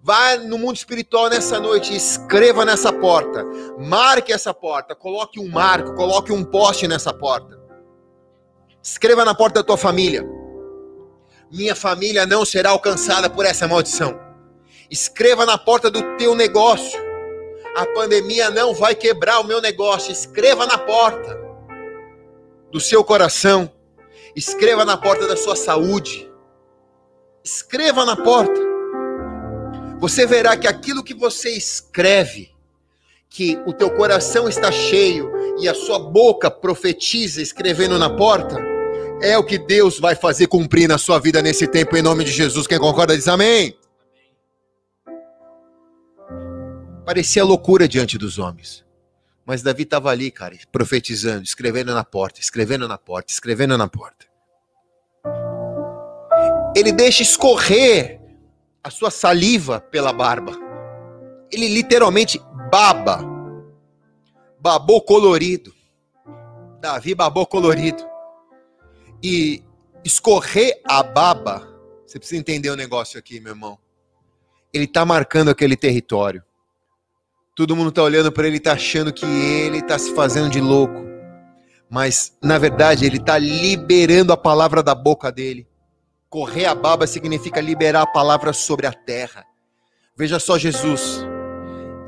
Vá 0.05 0.35
no 0.35 0.57
mundo 0.57 0.75
espiritual 0.75 1.29
nessa 1.29 1.61
noite, 1.61 1.95
escreva 1.95 2.65
nessa 2.65 2.91
porta, 2.91 3.45
marque 3.79 4.33
essa 4.33 4.53
porta, 4.53 4.93
coloque 4.93 5.39
um 5.39 5.47
marco, 5.47 5.95
coloque 5.95 6.29
um 6.29 6.43
poste 6.43 6.89
nessa 6.89 7.13
porta. 7.13 7.57
Escreva 8.83 9.23
na 9.23 9.33
porta 9.33 9.61
da 9.61 9.63
tua 9.63 9.77
família. 9.77 10.27
Minha 11.49 11.73
família 11.73 12.25
não 12.25 12.43
será 12.43 12.71
alcançada 12.71 13.29
por 13.29 13.45
essa 13.45 13.65
maldição. 13.65 14.19
Escreva 14.91 15.45
na 15.45 15.57
porta 15.57 15.89
do 15.89 16.17
teu 16.17 16.35
negócio. 16.35 16.99
A 17.75 17.87
pandemia 17.87 18.51
não 18.51 18.73
vai 18.73 18.93
quebrar 18.93 19.39
o 19.39 19.43
meu 19.43 19.59
negócio. 19.59 20.11
Escreva 20.11 20.65
na 20.67 20.77
porta 20.77 21.39
do 22.71 22.79
seu 22.79 23.03
coração. 23.03 23.71
Escreva 24.35 24.85
na 24.85 24.95
porta 24.95 25.27
da 25.27 25.35
sua 25.35 25.55
saúde. 25.55 26.29
Escreva 27.43 28.05
na 28.05 28.15
porta. 28.15 28.61
Você 29.99 30.25
verá 30.25 30.55
que 30.55 30.67
aquilo 30.67 31.03
que 31.03 31.13
você 31.13 31.49
escreve, 31.49 32.51
que 33.29 33.59
o 33.65 33.73
teu 33.73 33.89
coração 33.89 34.47
está 34.47 34.71
cheio 34.71 35.31
e 35.59 35.67
a 35.67 35.73
sua 35.73 35.97
boca 35.97 36.51
profetiza 36.51 37.41
escrevendo 37.41 37.97
na 37.97 38.09
porta, 38.09 38.57
é 39.21 39.37
o 39.37 39.43
que 39.43 39.57
Deus 39.57 39.99
vai 39.99 40.15
fazer 40.15 40.47
cumprir 40.47 40.87
na 40.87 40.97
sua 40.97 41.19
vida 41.19 41.41
nesse 41.41 41.65
tempo, 41.65 41.95
em 41.95 42.01
nome 42.01 42.23
de 42.23 42.31
Jesus. 42.31 42.67
Quem 42.67 42.77
concorda 42.77 43.15
diz 43.15 43.27
amém. 43.27 43.75
Parecia 47.05 47.43
loucura 47.43 47.87
diante 47.87 48.17
dos 48.17 48.39
homens. 48.39 48.85
Mas 49.45 49.61
Davi 49.61 49.83
estava 49.83 50.09
ali, 50.09 50.31
cara, 50.31 50.57
profetizando, 50.71 51.43
escrevendo 51.43 51.93
na 51.93 52.03
porta, 52.03 52.39
escrevendo 52.39 52.87
na 52.87 52.97
porta, 52.97 53.31
escrevendo 53.31 53.77
na 53.77 53.87
porta. 53.89 54.25
Ele 56.75 56.91
deixa 56.91 57.21
escorrer 57.21 58.21
a 58.81 58.89
sua 58.89 59.11
saliva 59.11 59.81
pela 59.81 60.13
barba. 60.13 60.53
Ele 61.51 61.67
literalmente 61.67 62.39
baba. 62.71 63.19
Babou 64.59 65.01
colorido. 65.01 65.73
Davi 66.79 67.13
babou 67.13 67.45
colorido. 67.45 68.03
E 69.21 69.61
escorrer 70.05 70.81
a 70.85 71.03
baba, 71.03 71.67
você 72.05 72.17
precisa 72.17 72.39
entender 72.39 72.69
o 72.69 72.73
um 72.73 72.77
negócio 72.77 73.19
aqui, 73.19 73.39
meu 73.41 73.51
irmão. 73.51 73.77
Ele 74.73 74.85
está 74.85 75.05
marcando 75.05 75.49
aquele 75.49 75.75
território. 75.75 76.43
Todo 77.55 77.75
mundo 77.75 77.89
está 77.89 78.01
olhando 78.01 78.31
para 78.31 78.47
ele, 78.47 78.57
está 78.57 78.73
achando 78.73 79.13
que 79.13 79.25
ele 79.27 79.77
está 79.77 79.99
se 79.99 80.11
fazendo 80.15 80.49
de 80.49 80.59
louco. 80.59 81.05
Mas, 81.87 82.35
na 82.41 82.57
verdade, 82.57 83.05
ele 83.05 83.17
está 83.17 83.37
liberando 83.37 84.33
a 84.33 84.37
palavra 84.37 84.81
da 84.81 84.95
boca 84.95 85.31
dele. 85.31 85.67
Correr 86.27 86.65
a 86.65 86.73
baba 86.73 87.05
significa 87.05 87.61
liberar 87.61 88.01
a 88.01 88.07
palavra 88.07 88.53
sobre 88.53 88.87
a 88.87 88.91
terra. 88.91 89.45
Veja 90.17 90.39
só 90.39 90.57
Jesus. 90.57 91.23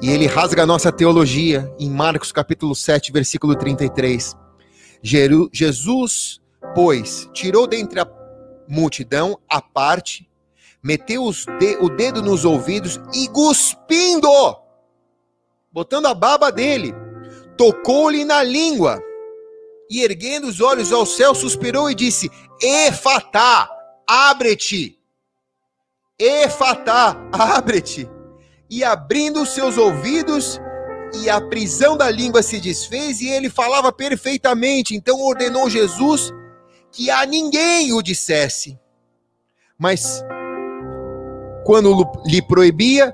E 0.01 0.09
ele 0.09 0.25
rasga 0.25 0.63
a 0.63 0.65
nossa 0.65 0.91
teologia 0.91 1.71
em 1.77 1.91
Marcos 1.91 2.31
capítulo 2.31 2.73
7, 2.73 3.11
versículo 3.11 3.55
33. 3.55 4.35
Jesus, 5.03 6.41
pois, 6.73 7.29
tirou 7.33 7.67
dentre 7.67 7.99
a 7.99 8.07
multidão 8.67 9.37
a 9.47 9.61
parte, 9.61 10.27
meteu 10.81 11.23
o 11.23 11.89
dedo 11.89 12.23
nos 12.23 12.45
ouvidos 12.45 12.99
e 13.13 13.27
cuspindo 13.27 14.27
botando 15.75 16.05
a 16.05 16.13
baba 16.13 16.53
dele, 16.53 16.95
tocou-lhe 17.57 18.23
na 18.23 18.41
língua 18.41 19.03
e 19.89 20.01
erguendo 20.01 20.47
os 20.47 20.61
olhos 20.61 20.93
ao 20.93 21.05
céu, 21.05 21.35
suspirou 21.35 21.91
e 21.91 21.93
disse: 21.93 22.31
Efatá, 22.61 23.69
abre-te. 24.07 24.97
Efatá, 26.17 27.17
abre-te. 27.29 28.09
E 28.69 28.85
abrindo 28.85 29.41
os 29.41 29.49
seus 29.49 29.77
ouvidos, 29.77 30.61
e 31.13 31.29
a 31.29 31.41
prisão 31.41 31.97
da 31.97 32.09
língua 32.09 32.41
se 32.41 32.61
desfez, 32.61 33.19
e 33.19 33.27
ele 33.27 33.49
falava 33.49 33.91
perfeitamente. 33.91 34.95
Então 34.95 35.19
ordenou 35.19 35.69
Jesus 35.69 36.31
que 36.89 37.11
a 37.11 37.25
ninguém 37.25 37.91
o 37.91 38.01
dissesse. 38.01 38.79
Mas 39.77 40.23
quando 41.65 42.09
lhe 42.25 42.41
proibia, 42.41 43.13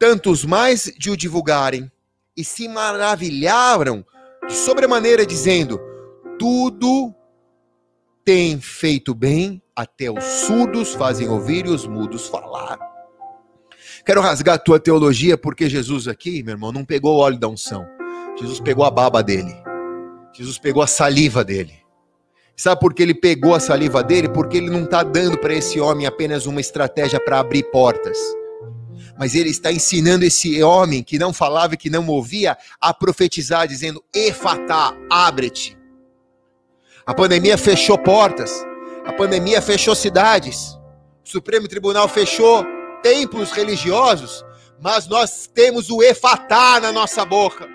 tantos 0.00 0.46
mais 0.46 0.90
de 0.96 1.10
o 1.10 1.16
divulgarem, 1.16 1.92
e 2.34 2.42
se 2.42 2.66
maravilharam 2.66 4.02
de 4.48 4.54
sobremaneira, 4.54 5.26
dizendo: 5.26 5.78
Tudo 6.38 7.14
tem 8.24 8.58
feito 8.58 9.14
bem, 9.14 9.62
até 9.76 10.10
os 10.10 10.24
surdos 10.24 10.94
fazem 10.94 11.28
ouvir 11.28 11.66
e 11.66 11.68
os 11.68 11.86
mudos 11.86 12.26
falar. 12.26 12.78
Quero 14.06 14.22
rasgar 14.22 14.54
a 14.54 14.58
tua 14.58 14.80
teologia, 14.80 15.36
porque 15.36 15.68
Jesus 15.68 16.08
aqui, 16.08 16.42
meu 16.42 16.54
irmão, 16.54 16.72
não 16.72 16.84
pegou 16.84 17.16
o 17.16 17.20
óleo 17.20 17.38
da 17.38 17.48
unção. 17.48 17.86
Jesus 18.38 18.58
pegou 18.58 18.86
a 18.86 18.90
baba 18.90 19.22
dele. 19.22 19.54
Jesus 20.34 20.58
pegou 20.58 20.82
a 20.82 20.86
saliva 20.86 21.44
dele. 21.44 21.74
Sabe 22.56 22.80
por 22.80 22.94
que 22.94 23.02
ele 23.02 23.14
pegou 23.14 23.54
a 23.54 23.60
saliva 23.60 24.02
dele? 24.02 24.30
Porque 24.30 24.56
ele 24.56 24.70
não 24.70 24.84
está 24.84 25.02
dando 25.02 25.36
para 25.36 25.52
esse 25.52 25.78
homem 25.78 26.06
apenas 26.06 26.46
uma 26.46 26.60
estratégia 26.60 27.20
para 27.20 27.40
abrir 27.40 27.64
portas 27.64 28.16
mas 29.20 29.34
ele 29.34 29.50
está 29.50 29.70
ensinando 29.70 30.24
esse 30.24 30.62
homem 30.62 31.02
que 31.02 31.18
não 31.18 31.30
falava 31.30 31.74
e 31.74 31.76
que 31.76 31.90
não 31.90 32.06
ouvia 32.06 32.56
a 32.80 32.94
profetizar, 32.94 33.68
dizendo: 33.68 34.02
Efatá, 34.14 34.96
abre-te. 35.10 35.76
A 37.04 37.12
pandemia 37.12 37.58
fechou 37.58 37.98
portas, 37.98 38.50
a 39.04 39.12
pandemia 39.12 39.60
fechou 39.60 39.94
cidades, 39.94 40.70
o 41.22 41.28
Supremo 41.28 41.68
Tribunal 41.68 42.08
fechou 42.08 42.64
templos 43.02 43.52
religiosos, 43.52 44.42
mas 44.80 45.06
nós 45.06 45.46
temos 45.52 45.90
o 45.90 46.02
Efatá 46.02 46.80
na 46.80 46.90
nossa 46.90 47.22
boca. 47.22 47.68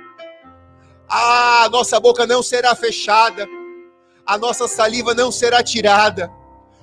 Ah, 1.08 1.70
nossa 1.72 2.00
boca 2.00 2.26
não 2.26 2.42
será 2.42 2.74
fechada, 2.74 3.48
a 4.26 4.36
nossa 4.36 4.68
saliva 4.68 5.14
não 5.14 5.32
será 5.32 5.62
tirada. 5.62 6.28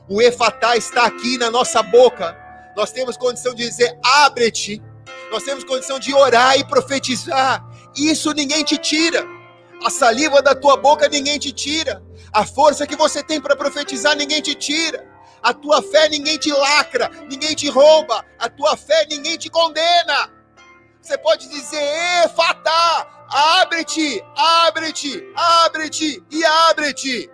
O 0.09 0.23
Efatá 0.23 0.77
está 0.77 1.05
aqui 1.05 1.37
na 1.37 1.51
nossa 1.51 1.83
boca 1.83 2.41
nós 2.77 2.91
temos 2.91 3.17
condição 3.17 3.55
de 3.55 3.67
dizer: 3.69 3.99
abre-te. 4.03 4.83
Nós 5.31 5.43
temos 5.43 5.65
condição 5.65 5.99
de 5.99 6.15
orar 6.15 6.59
e 6.59 6.65
profetizar. 6.65 7.65
Isso 7.97 8.33
ninguém 8.33 8.63
te 8.63 8.77
tira. 8.77 9.27
A 9.85 9.91
saliva 9.91 10.43
da 10.43 10.55
tua 10.55 10.77
boca 10.77 11.09
ninguém 11.09 11.39
te 11.39 11.53
tira. 11.53 12.03
A 12.33 12.45
força 12.45 12.87
que 12.87 12.97
você 12.97 13.23
tem 13.23 13.41
para 13.41 13.57
profetizar 13.57 14.17
ninguém 14.17 14.41
te 14.41 14.55
tira. 14.55 15.11
A 15.43 15.53
tua 15.53 15.83
fé 15.83 16.09
ninguém 16.09 16.39
te 16.39 16.53
lacra, 16.53 17.11
ninguém 17.29 17.55
te 17.55 17.69
rouba. 17.69 18.25
A 18.39 18.49
tua 18.49 18.77
fé 18.77 19.07
ninguém 19.11 19.37
te 19.37 19.51
condena. 19.51 20.31
Você 21.01 21.19
pode 21.19 21.49
dizer: 21.49 21.83
Efatá, 22.25 23.27
abre-te, 23.29 24.23
abre-te, 24.37 25.25
abre-te 25.35 26.23
e 26.31 26.45
abre-te. 26.45 27.31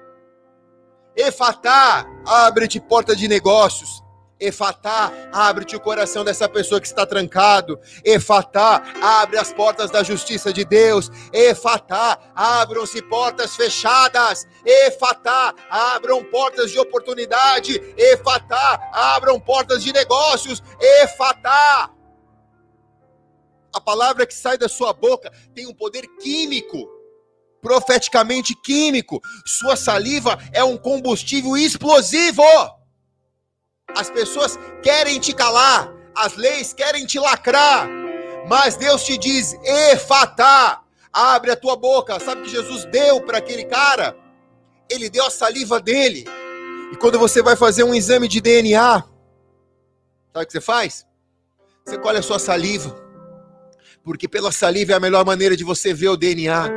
Efatá, 1.15 2.07
abre-te 2.25 2.81
porta 2.81 3.15
de 3.15 3.29
negócios. 3.29 4.03
Efatá, 4.41 5.13
abre-te 5.33 5.75
o 5.75 5.81
coração 5.81 6.25
dessa 6.25 6.49
pessoa 6.49 6.81
que 6.81 6.87
está 6.87 7.05
trancado. 7.05 7.79
Efatá, 8.05 8.83
abre 9.03 9.37
as 9.37 9.53
portas 9.53 9.91
da 9.91 10.03
justiça 10.03 10.53
de 10.53 10.65
Deus. 10.65 11.11
Efatá, 11.33 12.19
abram-se 12.35 13.03
portas 13.03 13.57
fechadas. 13.57 14.47
Efatá, 14.65 15.55
abram 15.69 16.23
portas 16.25 16.71
de 16.71 16.79
oportunidade. 16.79 17.83
Efatá, 17.97 18.91
abram 18.93 19.41
portas 19.41 19.83
de 19.83 19.93
negócios. 19.93 20.63
Efatá. 20.81 21.91
A 23.75 23.81
palavra 23.81 24.27
que 24.27 24.35
sai 24.35 24.57
da 24.57 24.69
sua 24.69 24.93
boca 24.93 25.33
tem 25.55 25.67
um 25.67 25.75
poder 25.75 26.07
químico 26.21 26.99
profeticamente 27.61 28.55
químico. 28.63 29.21
Sua 29.45 29.77
saliva 29.77 30.39
é 30.53 30.63
um 30.63 30.77
combustível 30.77 31.57
explosivo. 31.57 32.43
As 33.95 34.11
pessoas 34.11 34.59
querem 34.83 35.19
te 35.19 35.33
calar, 35.33 35.93
as 36.15 36.37
leis 36.37 36.73
querem 36.73 37.07
te 37.07 37.19
lacrar, 37.19 37.89
mas 38.49 38.77
Deus 38.77 39.03
te 39.05 39.17
diz: 39.17 39.55
Efatá, 39.63 40.83
abre 41.13 41.51
a 41.51 41.57
tua 41.57 41.77
boca. 41.77 42.19
Sabe 42.21 42.43
que 42.43 42.51
Jesus 42.51 42.85
deu 42.87 43.21
para 43.21 43.39
aquele 43.39 43.65
cara? 43.65 44.17
Ele 44.91 45.11
deu 45.11 45.25
a 45.25 45.31
saliva 45.31 45.81
dele. 45.81 46.25
E 46.93 46.97
quando 46.97 47.19
você 47.19 47.43
vai 47.43 47.57
fazer 47.57 47.85
um 47.85 47.95
exame 47.95 48.29
de 48.29 48.41
DNA, 48.41 49.05
sabe 50.33 50.45
o 50.45 50.47
que 50.47 50.53
você 50.53 50.61
faz? 50.61 51.07
Você 51.85 51.99
colhe 51.99 52.19
a 52.19 52.23
sua 52.23 52.39
saliva. 52.39 52.95
Porque 54.03 54.27
pela 54.27 54.51
saliva 54.51 54.93
é 54.93 54.97
a 54.97 55.01
melhor 55.01 55.25
maneira 55.25 55.57
de 55.57 55.65
você 55.65 55.93
ver 55.93 56.09
o 56.09 56.17
DNA. 56.17 56.71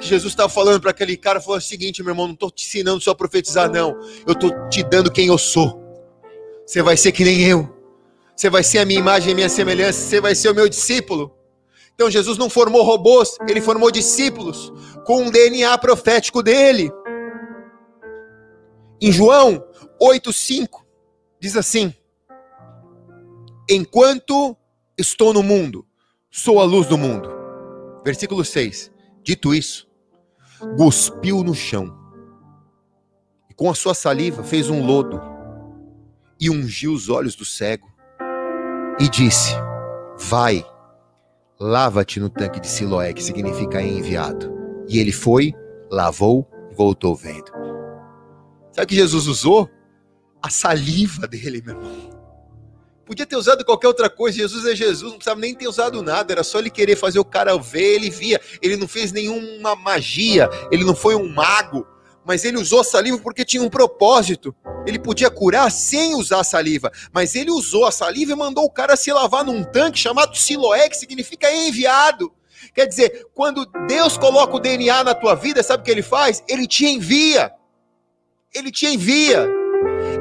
Que 0.00 0.06
Jesus 0.06 0.32
estava 0.32 0.48
falando 0.48 0.80
para 0.80 0.90
aquele 0.90 1.16
cara, 1.16 1.40
falou 1.40 1.58
o 1.58 1.60
seguinte, 1.60 2.02
meu 2.02 2.12
irmão, 2.12 2.26
não 2.26 2.34
estou 2.34 2.50
te 2.50 2.66
ensinando 2.66 3.00
só 3.00 3.12
a 3.12 3.14
profetizar, 3.14 3.70
não. 3.70 4.00
Eu 4.26 4.32
estou 4.32 4.68
te 4.68 4.82
dando 4.82 5.12
quem 5.12 5.28
eu 5.28 5.38
sou. 5.38 5.79
Você 6.70 6.82
vai 6.82 6.96
ser 6.96 7.10
que 7.10 7.24
nem 7.24 7.42
eu. 7.42 7.68
Você 8.36 8.48
vai 8.48 8.62
ser 8.62 8.78
a 8.78 8.84
minha 8.84 9.00
imagem 9.00 9.32
a 9.32 9.34
minha 9.34 9.48
semelhança. 9.48 9.98
Você 9.98 10.20
vai 10.20 10.36
ser 10.36 10.50
o 10.50 10.54
meu 10.54 10.68
discípulo. 10.68 11.36
Então 11.92 12.08
Jesus 12.08 12.38
não 12.38 12.48
formou 12.48 12.84
robôs, 12.84 13.36
ele 13.48 13.60
formou 13.60 13.90
discípulos 13.90 14.72
com 15.04 15.22
um 15.22 15.30
DNA 15.32 15.76
profético 15.78 16.44
dele. 16.44 16.88
Em 19.00 19.10
João 19.10 19.66
8,5, 20.00 20.68
diz 21.40 21.56
assim: 21.56 21.92
Enquanto 23.68 24.56
estou 24.96 25.34
no 25.34 25.42
mundo, 25.42 25.84
sou 26.30 26.60
a 26.60 26.64
luz 26.64 26.86
do 26.86 26.96
mundo. 26.96 27.28
Versículo 28.04 28.44
6. 28.44 28.92
Dito 29.24 29.52
isso, 29.52 29.88
cuspiu 30.76 31.42
no 31.42 31.52
chão 31.52 31.98
e 33.50 33.54
com 33.54 33.68
a 33.68 33.74
sua 33.74 33.92
saliva 33.92 34.44
fez 34.44 34.70
um 34.70 34.86
lodo 34.86 35.29
e 36.40 36.48
ungiu 36.48 36.92
os 36.92 37.08
olhos 37.08 37.34
do 37.34 37.44
cego 37.44 37.86
e 38.98 39.08
disse: 39.08 39.52
Vai, 40.18 40.64
lava-te 41.58 42.18
no 42.18 42.30
tanque 42.30 42.58
de 42.58 42.66
Siloé, 42.66 43.12
que 43.12 43.22
significa 43.22 43.82
enviado. 43.82 44.52
E 44.88 44.98
ele 44.98 45.12
foi, 45.12 45.54
lavou 45.90 46.48
e 46.70 46.74
voltou 46.74 47.14
vendo. 47.14 47.50
Sabe 48.72 48.84
o 48.84 48.86
que 48.86 48.94
Jesus 48.94 49.26
usou? 49.26 49.68
A 50.42 50.48
saliva 50.48 51.26
dele, 51.26 51.62
meu 51.64 51.76
irmão. 51.76 52.20
Podia 53.04 53.26
ter 53.26 53.36
usado 53.36 53.64
qualquer 53.64 53.88
outra 53.88 54.08
coisa. 54.08 54.38
Jesus 54.38 54.64
é 54.64 54.74
Jesus, 54.74 55.10
não 55.10 55.18
precisava 55.18 55.40
nem 55.40 55.54
ter 55.54 55.66
usado 55.66 56.00
nada. 56.00 56.32
Era 56.32 56.44
só 56.44 56.60
ele 56.60 56.70
querer 56.70 56.94
fazer 56.94 57.18
o 57.18 57.24
cara 57.24 57.58
ver, 57.58 57.96
ele 57.96 58.08
via. 58.08 58.40
Ele 58.62 58.76
não 58.76 58.86
fez 58.86 59.10
nenhuma 59.10 59.74
magia, 59.74 60.48
ele 60.70 60.84
não 60.84 60.94
foi 60.94 61.16
um 61.16 61.28
mago. 61.28 61.86
Mas 62.30 62.44
ele 62.44 62.58
usou 62.58 62.84
saliva 62.84 63.18
porque 63.18 63.44
tinha 63.44 63.62
um 63.62 63.68
propósito. 63.68 64.54
Ele 64.86 64.98
podia 64.98 65.28
curar 65.28 65.70
sem 65.72 66.14
usar 66.14 66.44
saliva. 66.44 66.92
Mas 67.12 67.34
ele 67.34 67.50
usou 67.50 67.84
a 67.84 67.90
saliva 67.90 68.30
e 68.30 68.36
mandou 68.36 68.64
o 68.64 68.70
cara 68.70 68.94
se 68.94 69.12
lavar 69.12 69.44
num 69.44 69.64
tanque 69.64 69.98
chamado 69.98 70.36
Siloé, 70.36 70.88
que 70.88 70.96
significa 70.96 71.52
enviado. 71.52 72.32
Quer 72.72 72.86
dizer, 72.86 73.26
quando 73.34 73.66
Deus 73.88 74.16
coloca 74.16 74.54
o 74.54 74.60
DNA 74.60 75.02
na 75.02 75.14
tua 75.14 75.34
vida, 75.34 75.60
sabe 75.60 75.82
o 75.82 75.84
que 75.84 75.90
ele 75.90 76.02
faz? 76.02 76.40
Ele 76.46 76.68
te 76.68 76.86
envia 76.86 77.52
ele 78.54 78.70
te 78.70 78.86
envia. 78.86 79.48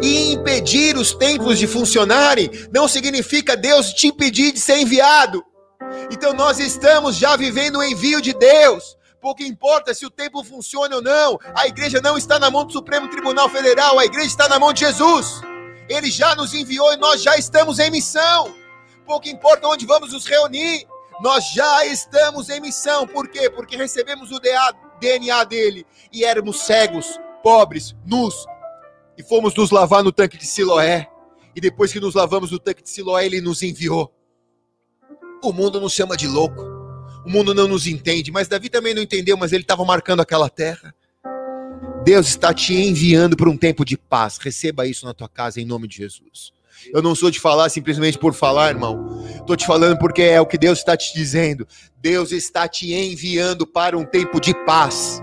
E 0.02 0.34
impedir 0.34 0.96
os 0.96 1.14
templos 1.14 1.60
de 1.60 1.68
funcionarem 1.68 2.50
não 2.72 2.88
significa 2.88 3.58
Deus 3.58 3.94
te 3.94 4.08
impedir 4.08 4.54
de 4.54 4.60
ser 4.60 4.78
enviado. 4.78 5.44
Então 6.12 6.34
nós 6.34 6.60
estamos 6.60 7.18
já 7.18 7.36
vivendo 7.36 7.80
o 7.80 7.84
envio 7.84 8.22
de 8.22 8.34
Deus. 8.34 8.98
Pouco 9.22 9.44
importa 9.44 9.94
se 9.94 10.06
o 10.06 10.10
templo 10.10 10.44
funciona 10.44 10.96
ou 10.96 11.02
não, 11.02 11.38
a 11.54 11.68
igreja 11.68 12.00
não 12.02 12.18
está 12.18 12.40
na 12.40 12.50
mão 12.50 12.66
do 12.66 12.72
Supremo 12.72 13.10
Tribunal 13.10 13.50
Federal, 13.50 14.00
a 14.00 14.06
igreja 14.06 14.28
está 14.28 14.48
na 14.48 14.58
mão 14.58 14.72
de 14.72 14.80
Jesus. 14.80 15.42
Ele 15.90 16.10
já 16.10 16.36
nos 16.36 16.54
enviou 16.54 16.94
e 16.94 16.98
nós 16.98 17.22
já 17.22 17.36
estamos 17.36 17.80
em 17.80 17.92
missão. 17.92 18.56
Pouco 19.06 19.28
importa 19.28 19.68
onde 19.68 19.86
vamos 19.86 20.14
nos 20.14 20.26
reunir, 20.26 20.88
nós 21.20 21.52
já 21.52 21.86
estamos 21.86 22.50
em 22.50 22.62
missão. 22.62 23.06
Por 23.06 23.28
quê? 23.28 23.50
Porque 23.50 23.76
recebemos 23.76 24.32
o 24.32 24.40
DNA 25.00 25.44
dele 25.44 25.86
e 26.14 26.24
éramos 26.24 26.62
cegos, 26.62 27.20
pobres, 27.44 27.96
nus, 28.06 28.46
e 29.18 29.24
fomos 29.24 29.54
nos 29.54 29.70
lavar 29.70 30.02
no 30.02 30.14
tanque 30.14 30.38
de 30.38 30.46
Siloé. 30.46 31.10
E 31.54 31.60
depois 31.60 31.92
que 31.92 32.00
nos 32.00 32.16
lavamos 32.16 32.52
no 32.52 32.60
tanque 32.60 32.84
de 32.84 32.90
Siloé, 32.90 33.26
ele 33.26 33.42
nos 33.42 33.64
enviou. 33.64 34.14
O 35.44 35.52
mundo 35.52 35.82
nos 35.82 35.92
chama 35.92 36.16
de 36.16 36.28
louco. 36.28 36.69
O 37.30 37.32
mundo 37.32 37.54
não 37.54 37.68
nos 37.68 37.86
entende, 37.86 38.32
mas 38.32 38.48
Davi 38.48 38.70
também 38.70 38.96
não 38.96 39.04
entendeu, 39.04 39.38
mas 39.38 39.54
ele 39.54 39.62
estava 39.62 39.86
marcando 39.86 40.20
aquela 40.20 40.50
terra. 40.50 40.96
Deus 42.04 42.28
está 42.28 42.52
te 42.52 42.74
enviando 42.74 43.38
para 43.38 43.48
um 43.48 43.56
tempo 43.56 43.86
de 43.86 43.96
paz. 43.96 44.40
Receba 44.40 44.88
isso 44.88 45.06
na 45.06 45.14
tua 45.14 45.30
casa 45.30 45.62
em 45.62 45.66
nome 45.66 45.88
de 45.88 45.98
Jesus. 45.98 46.52
Eu 46.92 47.04
não 47.04 47.14
sou 47.14 47.30
de 47.30 47.40
falar 47.40 47.70
simplesmente 47.70 48.18
por 48.18 48.34
falar, 48.34 48.70
irmão. 48.70 49.24
Estou 49.36 49.56
te 49.56 49.64
falando 49.64 50.00
porque 50.00 50.24
é 50.24 50.42
o 50.42 50.46
que 50.48 50.58
Deus 50.58 50.80
está 50.80 50.98
te 50.98 51.14
dizendo. 51.14 51.68
Deus 52.02 52.32
está 52.32 52.68
te 52.68 52.96
enviando 52.96 53.68
para 53.68 53.96
um 53.96 54.04
tempo 54.04 54.42
de 54.42 54.56
paz. 54.66 55.22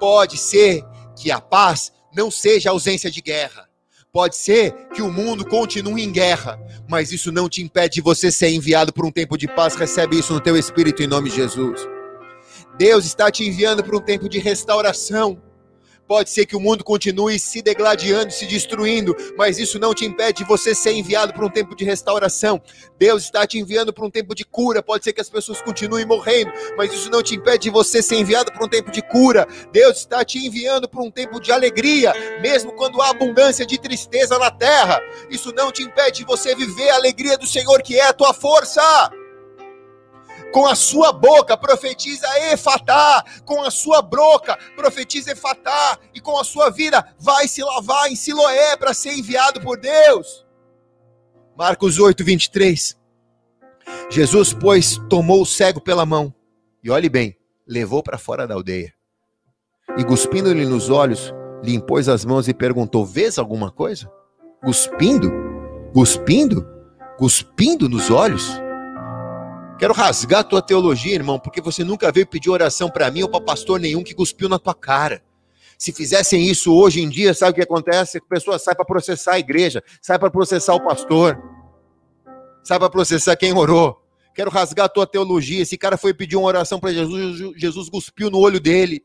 Pode 0.00 0.36
ser 0.36 0.82
que 1.16 1.30
a 1.30 1.40
paz 1.40 1.92
não 2.12 2.32
seja 2.32 2.70
ausência 2.70 3.12
de 3.12 3.20
guerra. 3.20 3.67
Pode 4.12 4.36
ser 4.36 4.72
que 4.94 5.02
o 5.02 5.12
mundo 5.12 5.44
continue 5.44 6.02
em 6.02 6.10
guerra, 6.10 6.58
mas 6.88 7.12
isso 7.12 7.30
não 7.30 7.48
te 7.48 7.62
impede 7.62 7.96
de 7.96 8.00
você 8.00 8.32
ser 8.32 8.48
enviado 8.48 8.90
por 8.92 9.04
um 9.04 9.10
tempo 9.10 9.36
de 9.36 9.46
paz. 9.46 9.74
Recebe 9.74 10.18
isso 10.18 10.32
no 10.32 10.40
teu 10.40 10.56
espírito 10.56 11.02
em 11.02 11.06
nome 11.06 11.28
de 11.28 11.36
Jesus. 11.36 11.86
Deus 12.78 13.04
está 13.04 13.30
te 13.30 13.46
enviando 13.46 13.84
para 13.84 13.96
um 13.96 14.00
tempo 14.00 14.28
de 14.28 14.38
restauração. 14.38 15.42
Pode 16.08 16.30
ser 16.30 16.46
que 16.46 16.56
o 16.56 16.60
mundo 16.60 16.82
continue 16.82 17.38
se 17.38 17.60
degladiando, 17.60 18.32
se 18.32 18.46
destruindo, 18.46 19.14
mas 19.36 19.58
isso 19.58 19.78
não 19.78 19.92
te 19.92 20.06
impede 20.06 20.38
de 20.38 20.44
você 20.44 20.74
ser 20.74 20.92
enviado 20.92 21.34
para 21.34 21.44
um 21.44 21.50
tempo 21.50 21.76
de 21.76 21.84
restauração. 21.84 22.62
Deus 22.98 23.24
está 23.24 23.46
te 23.46 23.58
enviando 23.58 23.92
para 23.92 24.06
um 24.06 24.10
tempo 24.10 24.34
de 24.34 24.42
cura. 24.42 24.82
Pode 24.82 25.04
ser 25.04 25.12
que 25.12 25.20
as 25.20 25.28
pessoas 25.28 25.60
continuem 25.60 26.06
morrendo, 26.06 26.50
mas 26.78 26.94
isso 26.94 27.10
não 27.10 27.22
te 27.22 27.34
impede 27.34 27.64
de 27.64 27.70
você 27.70 28.00
ser 28.00 28.16
enviado 28.16 28.50
para 28.50 28.64
um 28.64 28.68
tempo 28.68 28.90
de 28.90 29.02
cura. 29.02 29.46
Deus 29.70 29.98
está 29.98 30.24
te 30.24 30.38
enviando 30.38 30.88
para 30.88 31.02
um 31.02 31.10
tempo 31.10 31.38
de 31.38 31.52
alegria, 31.52 32.14
mesmo 32.40 32.72
quando 32.72 33.02
há 33.02 33.10
abundância 33.10 33.66
de 33.66 33.78
tristeza 33.78 34.38
na 34.38 34.50
terra. 34.50 35.02
Isso 35.28 35.52
não 35.52 35.70
te 35.70 35.82
impede 35.82 36.20
de 36.20 36.24
você 36.24 36.54
viver 36.54 36.88
a 36.88 36.96
alegria 36.96 37.36
do 37.36 37.46
Senhor, 37.46 37.82
que 37.82 37.96
é 37.96 38.06
a 38.06 38.14
tua 38.14 38.32
força 38.32 39.12
com 40.52 40.66
a 40.66 40.74
sua 40.74 41.12
boca 41.12 41.56
profetiza 41.56 42.26
Efatá, 42.52 43.24
com 43.44 43.62
a 43.62 43.70
sua 43.70 44.00
boca 44.02 44.56
profetiza 44.74 45.32
Efatá, 45.32 45.98
e 46.14 46.20
com 46.20 46.38
a 46.38 46.44
sua 46.44 46.70
vida 46.70 47.04
vai 47.18 47.46
se 47.46 47.62
lavar 47.62 48.10
em 48.10 48.16
Siloé 48.16 48.76
para 48.76 48.94
ser 48.94 49.12
enviado 49.12 49.60
por 49.60 49.78
Deus. 49.78 50.46
Marcos 51.56 51.98
8, 51.98 52.24
23. 52.24 52.98
Jesus, 54.10 54.52
pois, 54.52 54.98
tomou 55.08 55.42
o 55.42 55.46
cego 55.46 55.80
pela 55.80 56.06
mão, 56.06 56.34
e 56.82 56.90
olhe 56.90 57.08
bem, 57.08 57.36
levou 57.66 58.02
para 58.02 58.18
fora 58.18 58.46
da 58.46 58.54
aldeia. 58.54 58.92
E 59.96 60.04
cuspindo-lhe 60.04 60.64
nos 60.64 60.90
olhos, 60.90 61.32
lhe 61.62 61.74
impôs 61.74 62.08
as 62.08 62.24
mãos 62.24 62.46
e 62.46 62.54
perguntou: 62.54 63.04
Vês 63.04 63.38
alguma 63.38 63.70
coisa? 63.70 64.10
Cuspindo? 64.62 65.30
Cuspindo? 65.92 66.66
Cuspindo 67.16 67.88
nos 67.88 68.10
olhos? 68.10 68.67
Quero 69.78 69.94
rasgar 69.94 70.40
a 70.40 70.44
tua 70.44 70.60
teologia, 70.60 71.14
irmão, 71.14 71.38
porque 71.38 71.60
você 71.60 71.84
nunca 71.84 72.10
veio 72.10 72.26
pedir 72.26 72.50
oração 72.50 72.90
para 72.90 73.10
mim 73.10 73.22
ou 73.22 73.28
para 73.28 73.40
pastor 73.40 73.78
nenhum 73.78 74.02
que 74.02 74.12
cuspiu 74.12 74.48
na 74.48 74.58
tua 74.58 74.74
cara. 74.74 75.22
Se 75.78 75.92
fizessem 75.92 76.44
isso 76.48 76.74
hoje 76.74 77.00
em 77.00 77.08
dia, 77.08 77.32
sabe 77.32 77.52
o 77.52 77.54
que 77.54 77.62
acontece? 77.62 78.18
A 78.18 78.20
pessoa 78.20 78.58
sai 78.58 78.74
para 78.74 78.84
processar 78.84 79.34
a 79.34 79.38
igreja, 79.38 79.82
sai 80.02 80.18
para 80.18 80.28
processar 80.28 80.74
o 80.74 80.80
pastor, 80.80 81.40
sai 82.64 82.80
para 82.80 82.90
processar 82.90 83.36
quem 83.36 83.52
orou. 83.56 84.02
Quero 84.34 84.50
rasgar 84.50 84.86
a 84.86 84.88
tua 84.88 85.06
teologia. 85.06 85.62
Esse 85.62 85.78
cara 85.78 85.96
foi 85.96 86.12
pedir 86.12 86.34
uma 86.34 86.48
oração 86.48 86.80
para 86.80 86.92
Jesus, 86.92 87.54
Jesus 87.56 87.88
cuspiu 87.88 88.28
no 88.30 88.38
olho 88.38 88.58
dele. 88.58 89.04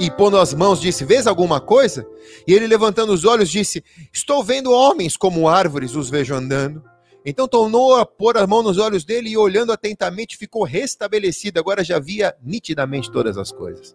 E 0.00 0.10
pondo 0.10 0.36
as 0.38 0.52
mãos, 0.52 0.80
disse: 0.80 1.04
Vês 1.04 1.28
alguma 1.28 1.60
coisa? 1.60 2.04
E 2.46 2.52
ele, 2.52 2.66
levantando 2.66 3.12
os 3.12 3.24
olhos, 3.24 3.48
disse: 3.48 3.84
Estou 4.12 4.42
vendo 4.42 4.72
homens 4.72 5.16
como 5.16 5.48
árvores, 5.48 5.94
os 5.94 6.10
vejo 6.10 6.34
andando. 6.34 6.82
Então 7.24 7.46
tornou 7.46 7.96
a 7.96 8.06
pôr 8.06 8.36
a 8.38 8.46
mão 8.46 8.62
nos 8.62 8.78
olhos 8.78 9.04
dele 9.04 9.30
e, 9.30 9.36
olhando 9.36 9.72
atentamente, 9.72 10.36
ficou 10.36 10.64
restabelecido. 10.64 11.60
Agora 11.60 11.84
já 11.84 11.98
via 11.98 12.34
nitidamente 12.42 13.10
todas 13.10 13.36
as 13.36 13.52
coisas. 13.52 13.94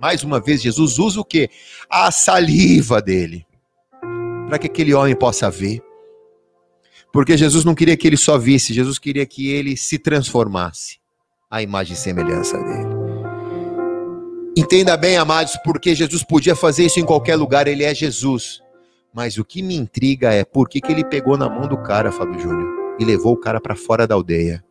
Mais 0.00 0.24
uma 0.24 0.40
vez, 0.40 0.60
Jesus 0.60 0.98
usa 0.98 1.20
o 1.20 1.24
que? 1.24 1.48
A 1.88 2.10
saliva 2.10 3.00
dele. 3.00 3.46
Para 4.48 4.58
que 4.58 4.66
aquele 4.66 4.92
homem 4.92 5.14
possa 5.14 5.48
ver. 5.48 5.80
Porque 7.12 7.36
Jesus 7.36 7.64
não 7.64 7.74
queria 7.74 7.96
que 7.96 8.06
ele 8.06 8.16
só 8.16 8.38
visse, 8.38 8.72
Jesus 8.72 8.98
queria 8.98 9.26
que 9.26 9.50
ele 9.50 9.76
se 9.76 9.98
transformasse 9.98 10.98
à 11.50 11.62
imagem 11.62 11.92
e 11.92 11.96
semelhança 11.96 12.56
dele. 12.58 13.02
Entenda 14.56 14.96
bem, 14.96 15.16
amados, 15.16 15.56
porque 15.62 15.94
Jesus 15.94 16.24
podia 16.24 16.56
fazer 16.56 16.86
isso 16.86 16.98
em 16.98 17.04
qualquer 17.04 17.36
lugar, 17.36 17.68
ele 17.68 17.84
é 17.84 17.94
Jesus. 17.94 18.62
Mas 19.14 19.36
o 19.36 19.44
que 19.44 19.62
me 19.62 19.76
intriga 19.76 20.32
é 20.32 20.44
por 20.44 20.68
que, 20.68 20.80
que 20.80 20.90
ele 20.90 21.04
pegou 21.04 21.36
na 21.36 21.48
mão 21.48 21.68
do 21.68 21.76
cara, 21.76 22.10
Fábio 22.10 22.40
Júnior, 22.40 22.96
e 22.98 23.04
levou 23.04 23.34
o 23.34 23.36
cara 23.36 23.60
para 23.60 23.76
fora 23.76 24.06
da 24.06 24.14
aldeia. 24.14 24.64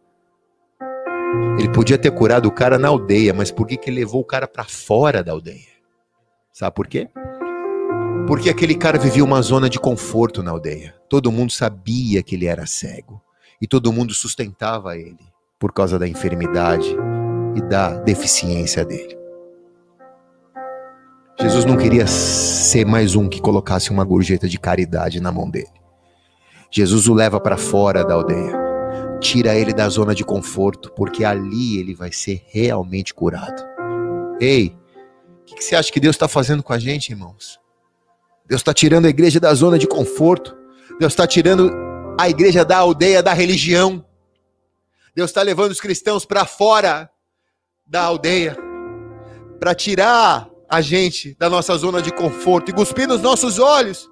Ele 1.59 1.69
podia 1.69 1.97
ter 1.97 2.11
curado 2.11 2.47
o 2.47 2.51
cara 2.51 2.79
na 2.79 2.87
aldeia, 2.87 3.33
mas 3.33 3.51
por 3.51 3.67
que, 3.67 3.77
que 3.77 3.89
ele 3.89 3.99
levou 3.99 4.21
o 4.21 4.25
cara 4.25 4.47
para 4.47 4.63
fora 4.63 5.23
da 5.23 5.31
aldeia? 5.31 5.71
Sabe 6.51 6.75
por 6.75 6.87
quê? 6.87 7.07
Porque 8.27 8.49
aquele 8.49 8.75
cara 8.75 8.97
vivia 8.97 9.23
uma 9.23 9.41
zona 9.41 9.69
de 9.69 9.79
conforto 9.79 10.41
na 10.41 10.51
aldeia. 10.51 10.95
Todo 11.07 11.31
mundo 11.31 11.51
sabia 11.51 12.23
que 12.23 12.35
ele 12.35 12.47
era 12.47 12.65
cego. 12.65 13.21
E 13.61 13.67
todo 13.67 13.93
mundo 13.93 14.13
sustentava 14.13 14.97
ele 14.97 15.19
por 15.59 15.71
causa 15.71 15.99
da 15.99 16.07
enfermidade 16.07 16.95
e 17.55 17.61
da 17.61 17.97
deficiência 17.99 18.83
dele. 18.83 19.20
Jesus 21.41 21.65
não 21.65 21.75
queria 21.75 22.05
ser 22.05 22.85
mais 22.85 23.15
um 23.15 23.27
que 23.27 23.41
colocasse 23.41 23.89
uma 23.89 24.05
gorjeta 24.05 24.47
de 24.47 24.59
caridade 24.59 25.19
na 25.19 25.31
mão 25.31 25.49
dele. 25.49 25.71
Jesus 26.69 27.07
o 27.07 27.15
leva 27.15 27.39
para 27.39 27.57
fora 27.57 28.05
da 28.05 28.13
aldeia, 28.13 28.53
tira 29.19 29.55
ele 29.55 29.73
da 29.73 29.89
zona 29.89 30.13
de 30.13 30.23
conforto, 30.23 30.91
porque 30.95 31.25
ali 31.25 31.79
ele 31.79 31.95
vai 31.95 32.11
ser 32.11 32.45
realmente 32.51 33.11
curado. 33.11 33.59
Ei, 34.39 34.77
o 35.41 35.45
que, 35.45 35.55
que 35.55 35.63
você 35.63 35.75
acha 35.75 35.91
que 35.91 35.99
Deus 35.99 36.15
está 36.15 36.27
fazendo 36.27 36.61
com 36.61 36.73
a 36.73 36.79
gente, 36.79 37.09
irmãos? 37.09 37.59
Deus 38.47 38.61
está 38.61 38.71
tirando 38.71 39.07
a 39.07 39.09
igreja 39.09 39.39
da 39.39 39.51
zona 39.55 39.79
de 39.79 39.87
conforto, 39.87 40.55
Deus 40.99 41.11
está 41.11 41.25
tirando 41.25 41.71
a 42.19 42.29
igreja 42.29 42.63
da 42.63 42.77
aldeia, 42.77 43.23
da 43.23 43.33
religião. 43.33 44.05
Deus 45.15 45.31
está 45.31 45.41
levando 45.41 45.71
os 45.71 45.81
cristãos 45.81 46.23
para 46.23 46.45
fora 46.45 47.09
da 47.83 48.03
aldeia, 48.03 48.55
para 49.59 49.73
tirar 49.73 50.50
a 50.71 50.79
gente 50.79 51.35
da 51.37 51.49
nossa 51.49 51.75
zona 51.77 52.01
de 52.01 52.13
conforto 52.13 52.71
e 52.71 52.73
cuspir 52.73 53.05
nos 53.05 53.19
nossos 53.19 53.59
olhos, 53.59 54.09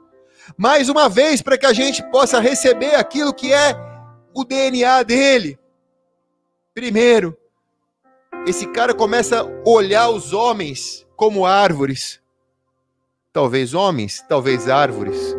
mais 0.58 0.90
uma 0.90 1.08
vez, 1.08 1.42
para 1.42 1.58
que 1.58 1.66
a 1.66 1.72
gente 1.72 2.04
possa 2.12 2.42
receber 2.42 2.96
aquilo 2.96 3.34
que 3.34 3.54
é 3.54 3.74
o 4.34 4.44
DNA 4.44 5.04
dele. 5.04 5.58
Primeiro, 6.74 7.38
esse 8.46 8.68
cara 8.68 8.94
começa 8.94 9.42
a 9.42 9.70
olhar 9.70 10.10
os 10.10 10.34
homens 10.34 11.08
como 11.16 11.46
árvores. 11.46 12.20
Talvez 13.32 13.74
homens, 13.74 14.22
talvez 14.28 14.68
árvores. 14.68 15.34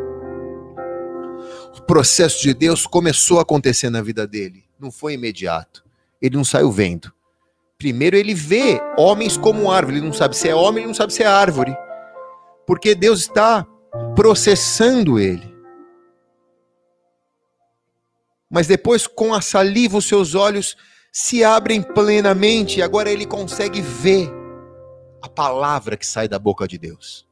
O 1.76 1.82
processo 1.82 2.40
de 2.40 2.54
Deus 2.54 2.86
começou 2.86 3.38
a 3.38 3.42
acontecer 3.42 3.90
na 3.90 4.00
vida 4.00 4.26
dele, 4.26 4.64
não 4.78 4.90
foi 4.90 5.14
imediato. 5.14 5.84
Ele 6.22 6.36
não 6.36 6.44
saiu 6.44 6.70
vendo. 6.72 7.12
Primeiro 7.80 8.14
ele 8.14 8.34
vê 8.34 8.78
homens 8.98 9.38
como 9.38 9.70
árvore, 9.70 9.96
ele 9.96 10.04
não 10.04 10.12
sabe 10.12 10.36
se 10.36 10.46
é 10.46 10.54
homem, 10.54 10.82
ele 10.82 10.88
não 10.88 10.94
sabe 10.94 11.14
se 11.14 11.22
é 11.22 11.26
árvore. 11.26 11.74
Porque 12.66 12.94
Deus 12.94 13.20
está 13.20 13.66
processando 14.14 15.18
ele. 15.18 15.50
Mas 18.50 18.66
depois, 18.66 19.06
com 19.06 19.32
a 19.32 19.40
saliva, 19.40 19.96
os 19.96 20.04
seus 20.04 20.34
olhos 20.34 20.76
se 21.10 21.42
abrem 21.42 21.80
plenamente 21.80 22.80
e 22.80 22.82
agora 22.82 23.10
ele 23.10 23.24
consegue 23.24 23.80
ver 23.80 24.30
a 25.22 25.28
palavra 25.28 25.96
que 25.96 26.06
sai 26.06 26.28
da 26.28 26.38
boca 26.38 26.68
de 26.68 26.76
Deus. 26.76 27.26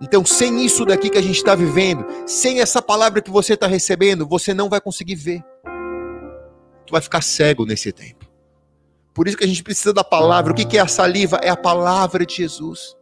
Então, 0.00 0.24
sem 0.24 0.64
isso 0.64 0.84
daqui 0.84 1.10
que 1.10 1.18
a 1.18 1.22
gente 1.22 1.38
está 1.38 1.56
vivendo, 1.56 2.06
sem 2.28 2.60
essa 2.60 2.80
palavra 2.80 3.20
que 3.20 3.30
você 3.30 3.54
está 3.54 3.66
recebendo, 3.66 4.24
você 4.24 4.54
não 4.54 4.68
vai 4.68 4.80
conseguir 4.80 5.16
ver. 5.16 5.42
Tu 6.86 6.92
vai 6.92 7.00
ficar 7.00 7.22
cego 7.22 7.66
nesse 7.66 7.90
tempo. 7.90 8.23
Por 9.14 9.28
isso 9.28 9.36
que 9.36 9.44
a 9.44 9.48
gente 9.48 9.62
precisa 9.62 9.92
da 9.92 10.02
palavra. 10.02 10.52
O 10.52 10.56
que 10.56 10.76
é 10.76 10.80
a 10.80 10.88
saliva? 10.88 11.38
É 11.42 11.48
a 11.48 11.56
palavra 11.56 12.26
de 12.26 12.34
Jesus. 12.34 12.96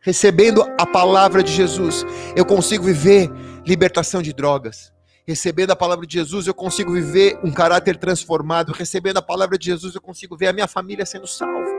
Recebendo 0.00 0.62
a 0.78 0.86
palavra 0.86 1.42
de 1.42 1.52
Jesus, 1.52 2.04
eu 2.34 2.44
consigo 2.44 2.84
viver 2.84 3.30
libertação 3.64 4.20
de 4.20 4.32
drogas. 4.32 4.92
Recebendo 5.26 5.70
a 5.70 5.76
palavra 5.76 6.06
de 6.06 6.14
Jesus, 6.14 6.46
eu 6.46 6.54
consigo 6.54 6.92
viver 6.92 7.38
um 7.44 7.52
caráter 7.52 7.96
transformado. 7.98 8.72
Recebendo 8.72 9.18
a 9.18 9.22
palavra 9.22 9.56
de 9.56 9.66
Jesus, 9.66 9.94
eu 9.94 10.00
consigo 10.00 10.36
ver 10.36 10.48
a 10.48 10.52
minha 10.52 10.66
família 10.66 11.06
sendo 11.06 11.26
salva. 11.26 11.70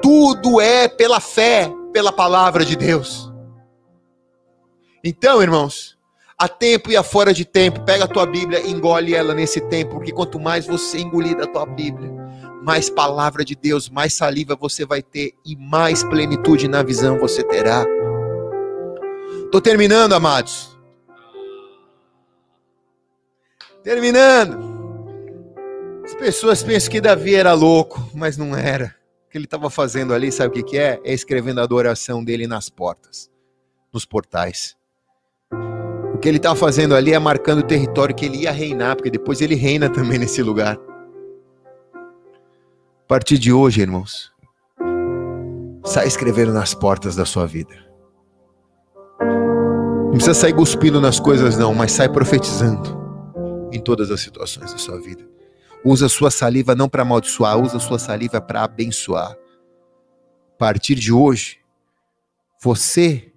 Tudo 0.00 0.60
é 0.60 0.86
pela 0.86 1.18
fé, 1.18 1.72
pela 1.92 2.12
palavra 2.12 2.64
de 2.64 2.76
Deus. 2.76 3.32
Então, 5.02 5.42
irmãos, 5.42 5.93
a 6.38 6.48
tempo 6.48 6.90
e 6.90 6.96
a 6.96 7.02
fora 7.02 7.32
de 7.32 7.44
tempo. 7.44 7.80
Pega 7.84 8.04
a 8.04 8.08
tua 8.08 8.26
Bíblia 8.26 8.60
e 8.60 8.70
engole 8.70 9.14
ela 9.14 9.34
nesse 9.34 9.60
tempo, 9.60 9.96
porque 9.96 10.12
quanto 10.12 10.38
mais 10.38 10.66
você 10.66 10.98
engolir 10.98 11.36
da 11.36 11.46
tua 11.46 11.66
Bíblia, 11.66 12.10
mais 12.62 12.90
palavra 12.90 13.44
de 13.44 13.54
Deus, 13.54 13.88
mais 13.88 14.14
saliva 14.14 14.56
você 14.56 14.84
vai 14.84 15.02
ter 15.02 15.34
e 15.44 15.56
mais 15.56 16.02
plenitude 16.02 16.68
na 16.68 16.82
visão 16.82 17.18
você 17.18 17.42
terá. 17.42 17.84
Tô 19.50 19.60
terminando, 19.60 20.14
amados. 20.14 20.76
Terminando. 23.82 24.74
As 26.04 26.14
pessoas 26.14 26.62
pensam 26.62 26.90
que 26.90 27.00
Davi 27.00 27.34
era 27.34 27.52
louco, 27.52 28.10
mas 28.14 28.36
não 28.36 28.56
era. 28.56 28.94
O 29.26 29.30
que 29.30 29.38
ele 29.38 29.44
estava 29.44 29.68
fazendo 29.68 30.14
ali, 30.14 30.30
sabe 30.32 30.48
o 30.48 30.52
que, 30.52 30.70
que 30.70 30.78
é? 30.78 31.00
É 31.04 31.12
escrevendo 31.12 31.60
a 31.60 31.64
adoração 31.64 32.24
dele 32.24 32.46
nas 32.46 32.68
portas, 32.68 33.30
nos 33.92 34.04
portais 34.04 34.76
que 36.24 36.28
ele 36.30 36.38
estava 36.38 36.56
fazendo 36.56 36.94
ali 36.94 37.12
é 37.12 37.18
marcando 37.18 37.58
o 37.58 37.62
território 37.62 38.14
que 38.14 38.24
ele 38.24 38.38
ia 38.38 38.50
reinar, 38.50 38.96
porque 38.96 39.10
depois 39.10 39.42
ele 39.42 39.54
reina 39.54 39.90
também 39.90 40.18
nesse 40.18 40.42
lugar. 40.42 40.78
A 41.92 43.06
partir 43.06 43.36
de 43.36 43.52
hoje, 43.52 43.82
irmãos, 43.82 44.32
sai 45.84 46.06
escrevendo 46.06 46.50
nas 46.50 46.72
portas 46.72 47.14
da 47.14 47.26
sua 47.26 47.46
vida. 47.46 47.74
Não 49.20 50.12
precisa 50.12 50.32
sair 50.32 50.54
cuspindo 50.54 50.98
nas 50.98 51.20
coisas, 51.20 51.58
não, 51.58 51.74
mas 51.74 51.92
sai 51.92 52.08
profetizando 52.08 52.98
em 53.70 53.78
todas 53.78 54.10
as 54.10 54.22
situações 54.22 54.72
da 54.72 54.78
sua 54.78 54.98
vida. 54.98 55.28
Usa 55.84 56.08
sua 56.08 56.30
saliva 56.30 56.74
não 56.74 56.88
para 56.88 57.02
amaldiçoar, 57.02 57.58
usa 57.58 57.78
sua 57.78 57.98
saliva 57.98 58.40
para 58.40 58.64
abençoar. 58.64 59.32
A 59.32 60.58
partir 60.58 60.94
de 60.94 61.12
hoje, 61.12 61.58
você 62.62 63.30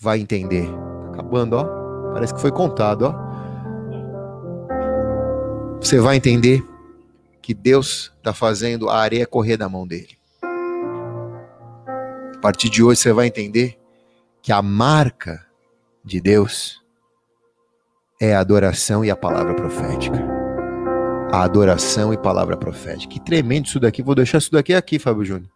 vai 0.00 0.18
entender. 0.18 0.66
Tá 0.66 1.10
acabando, 1.12 1.52
ó. 1.58 1.87
Parece 2.12 2.34
que 2.34 2.40
foi 2.40 2.52
contado, 2.52 3.02
ó. 3.02 3.28
Você 5.80 6.00
vai 6.00 6.16
entender 6.16 6.62
que 7.40 7.54
Deus 7.54 8.12
está 8.18 8.34
fazendo 8.34 8.90
a 8.90 8.98
areia 8.98 9.26
correr 9.26 9.56
da 9.56 9.68
mão 9.68 9.86
dele. 9.86 10.18
A 10.42 12.38
partir 12.40 12.68
de 12.68 12.82
hoje 12.82 13.00
você 13.00 13.12
vai 13.12 13.26
entender 13.26 13.78
que 14.42 14.52
a 14.52 14.60
marca 14.60 15.46
de 16.04 16.20
Deus 16.20 16.82
é 18.20 18.34
a 18.34 18.40
adoração 18.40 19.04
e 19.04 19.10
a 19.10 19.16
palavra 19.16 19.54
profética. 19.54 20.18
A 21.32 21.42
adoração 21.42 22.12
e 22.12 22.18
palavra 22.18 22.56
profética. 22.56 23.12
Que 23.12 23.20
tremendo 23.20 23.66
isso 23.66 23.80
daqui. 23.80 24.02
Vou 24.02 24.14
deixar 24.14 24.38
isso 24.38 24.52
daqui 24.52 24.74
aqui, 24.74 24.98
Fábio 24.98 25.24
Júnior. 25.24 25.50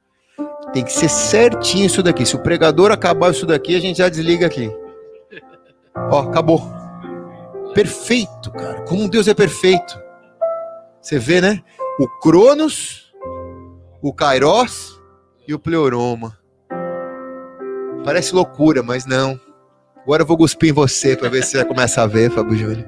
Tem 0.73 0.85
que 0.85 0.93
ser 0.93 1.09
certinho 1.09 1.87
isso 1.87 2.03
daqui. 2.03 2.25
Se 2.25 2.37
o 2.37 2.43
pregador 2.43 2.91
acabar 2.91 3.33
isso 3.33 3.45
daqui, 3.45 3.77
a 3.77 3.81
gente 3.81 3.99
já 3.99 4.09
desliga 4.09 4.47
aqui. 4.47 4.71
Ó, 5.95 6.21
acabou. 6.21 6.63
Perfeito, 7.75 8.51
cara. 8.53 8.83
Como 8.83 9.09
Deus 9.09 9.29
é 9.29 9.35
perfeito. 9.35 10.01
Você 11.01 11.19
vê, 11.19 11.41
né? 11.41 11.63
O 11.99 12.07
Cronos, 12.21 13.13
o 14.01 14.13
Kairos 14.13 15.01
e 15.47 15.55
o 15.55 15.59
Pleuroma. 15.59 16.39
Parece 18.05 18.35
loucura, 18.35 18.83
mas 18.83 19.07
não. 19.07 19.39
Agora 20.03 20.23
eu 20.23 20.27
vou 20.27 20.37
cuspir 20.37 20.71
em 20.71 20.73
você 20.73 21.17
para 21.17 21.29
ver 21.29 21.45
se 21.45 21.53
você 21.53 21.65
começa 21.65 22.03
a 22.03 22.07
ver, 22.07 22.31
Fábio 22.31 22.57
Júnior. 22.57 22.87